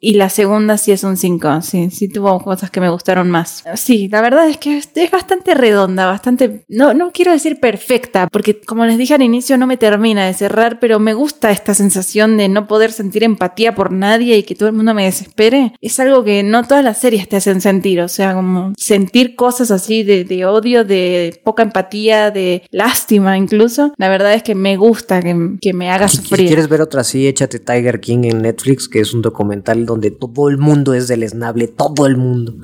[0.00, 1.62] y la segunda sí es un 5.
[1.62, 3.64] Sí, sí tuvo cosas que me gustaron más.
[3.74, 6.64] Sí, la verdad es que es, bastante redonda, bastante...
[6.68, 10.34] No, no quiero decir perfecta, porque como les dije al inicio, no me termina de
[10.34, 14.54] cerrar, pero me gusta esta sensación de no poder sentir empatía por nadie y que
[14.54, 15.72] todo el mundo me desespere.
[15.80, 19.70] Es algo que no todas las series te hacen sentir, o sea, como sentir cosas
[19.70, 23.92] así de, de odio, de poca empatía, de lástima incluso.
[23.96, 26.46] La verdad es que me gusta que, que me haga Si sufrir.
[26.46, 30.48] quieres ver otra así, échate Tiger King en Netflix, que es un documental donde todo
[30.48, 32.54] el mundo es deleznable, todo el mundo.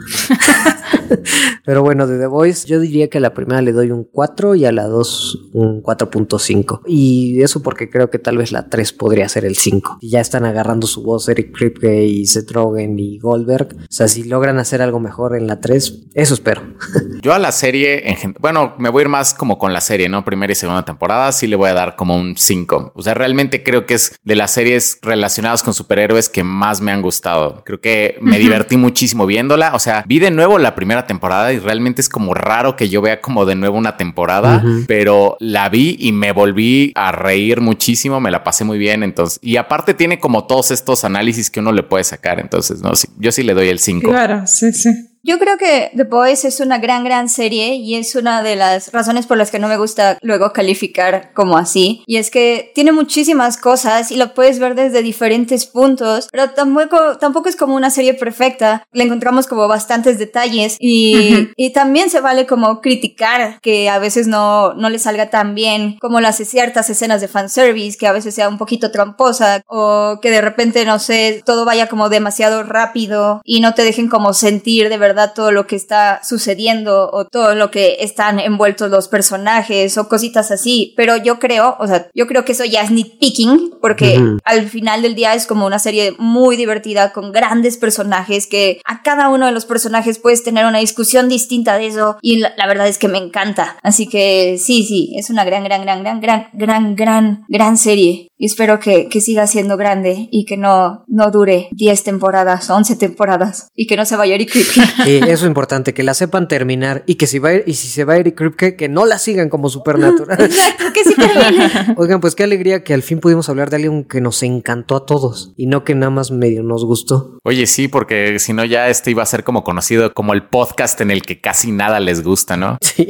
[1.65, 4.55] Pero bueno, de The Voice, yo diría que a la primera le doy un 4
[4.55, 6.81] y a la 2 un 4.5.
[6.87, 9.99] Y eso porque creo que tal vez la 3 podría ser el 5.
[10.01, 13.77] Y ya están agarrando su voz Eric Kripke y Seth Rogen y Goldberg.
[13.77, 16.63] O sea, si logran hacer algo mejor en la 3, eso espero.
[17.23, 20.09] Yo a la serie, en bueno, me voy a ir más como con la serie,
[20.09, 20.25] ¿no?
[20.25, 22.93] Primera y segunda temporada, sí le voy a dar como un 5.
[22.95, 26.93] O sea, realmente creo que es de las series relacionadas con superhéroes que más me
[26.93, 27.63] han gustado.
[27.65, 29.75] Creo que me divertí muchísimo viéndola.
[29.75, 32.89] O sea, vi de nuevo la primera primera temporada y realmente es como raro que
[32.89, 37.61] yo vea como de nuevo una temporada, pero la vi y me volví a reír
[37.61, 41.61] muchísimo, me la pasé muy bien, entonces, y aparte tiene como todos estos análisis que
[41.61, 44.11] uno le puede sacar, entonces, no, sí, yo sí le doy el 5.
[44.11, 45.12] Claro, sí, sí.
[45.25, 48.91] Yo creo que The Boys es una gran, gran serie y es una de las
[48.93, 52.03] razones por las que no me gusta luego calificar como así.
[52.09, 57.19] Y es que tiene muchísimas cosas y lo puedes ver desde diferentes puntos, pero tampoco,
[57.19, 58.85] tampoco es como una serie perfecta.
[58.91, 64.27] Le encontramos como bastantes detalles y, y también se vale como criticar que a veces
[64.27, 68.35] no, no le salga tan bien, como las ciertas escenas de fanservice, que a veces
[68.35, 73.41] sea un poquito tramposa o que de repente, no sé, todo vaya como demasiado rápido
[73.45, 77.55] y no te dejen como sentir de verdad todo lo que está sucediendo o todo
[77.55, 80.95] lo que están envueltos los personajes o cositas así.
[80.97, 85.03] Pero yo creo, o sea, yo creo que eso ya es nitpicking porque al final
[85.03, 89.47] del día es como una serie muy divertida con grandes personajes que a cada uno
[89.47, 92.99] de los personajes puedes tener una discusión distinta de eso y la, la verdad es
[92.99, 93.77] que me encanta.
[93.83, 98.32] Así que sí, sí, es una gran, gran, gran, gran, gran, gran, gran, gran serie
[98.43, 102.97] y espero que, que, siga siendo grande y que no, no dure 10 temporadas, 11
[102.97, 104.81] temporadas y que no se vaya Eric Kripke.
[105.05, 107.75] Sí, eso es importante, que la sepan terminar y que si va a ir, y
[107.75, 110.41] si se va Eric Kripke, que no la sigan como Supernatural.
[110.45, 111.71] Exacto, que sí termine.
[111.97, 115.07] Oigan, pues qué alegría que al fin pudimos hablar de alguien que nos encantó a
[115.07, 117.39] todos y no que nada más medio nos gustó.
[117.45, 121.01] Oye, sí, porque si no ya este iba a ser como conocido como el podcast
[121.01, 122.79] en el que casi nada les gusta, ¿no?
[122.81, 123.07] Sí.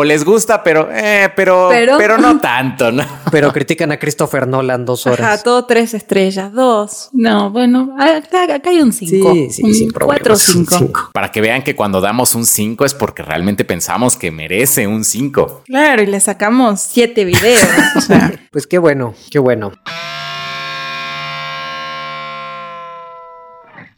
[0.00, 3.04] O les gusta, pero, eh, pero, pero, pero, no tanto, ¿no?
[3.32, 5.20] Pero critican a Christopher Nolan dos horas.
[5.20, 7.08] Ajá, todo tres estrellas, dos.
[7.12, 9.32] No, bueno, acá, acá hay un cinco.
[9.32, 10.14] Sí, sí, sin problema.
[10.14, 11.10] Cuatro o cinco.
[11.12, 15.02] Para que vean que cuando damos un cinco es porque realmente pensamos que merece un
[15.02, 15.64] cinco.
[15.66, 17.68] Claro, y le sacamos siete videos.
[17.96, 18.32] o sea.
[18.50, 19.72] Pues qué bueno, qué bueno.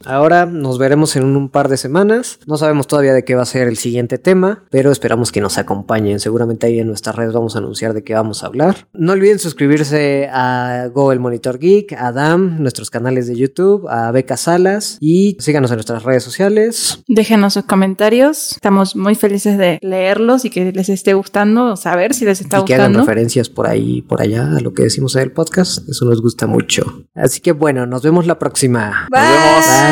[0.05, 2.39] Ahora nos veremos en un par de semanas.
[2.45, 5.57] No sabemos todavía de qué va a ser el siguiente tema, pero esperamos que nos
[5.57, 6.19] acompañen.
[6.19, 8.87] Seguramente ahí en nuestras redes vamos a anunciar de qué vamos a hablar.
[8.93, 14.11] No olviden suscribirse a Go el Monitor Geek, a DAM, nuestros canales de YouTube, a
[14.11, 17.03] Beca Salas y síganos en nuestras redes sociales.
[17.07, 18.53] Déjenos sus comentarios.
[18.53, 22.61] Estamos muy felices de leerlos y que les esté gustando, saber si les está y
[22.61, 22.65] gustando.
[22.65, 25.87] que hagan referencias por ahí, por allá a lo que decimos en el podcast.
[25.89, 27.05] Eso nos gusta mucho.
[27.15, 29.07] Así que bueno, nos vemos la próxima.
[29.11, 29.21] Bye.
[29.21, 29.90] Nos vemos.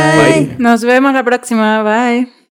[0.57, 1.83] Nos vemos la próxima.
[1.83, 2.38] Bye.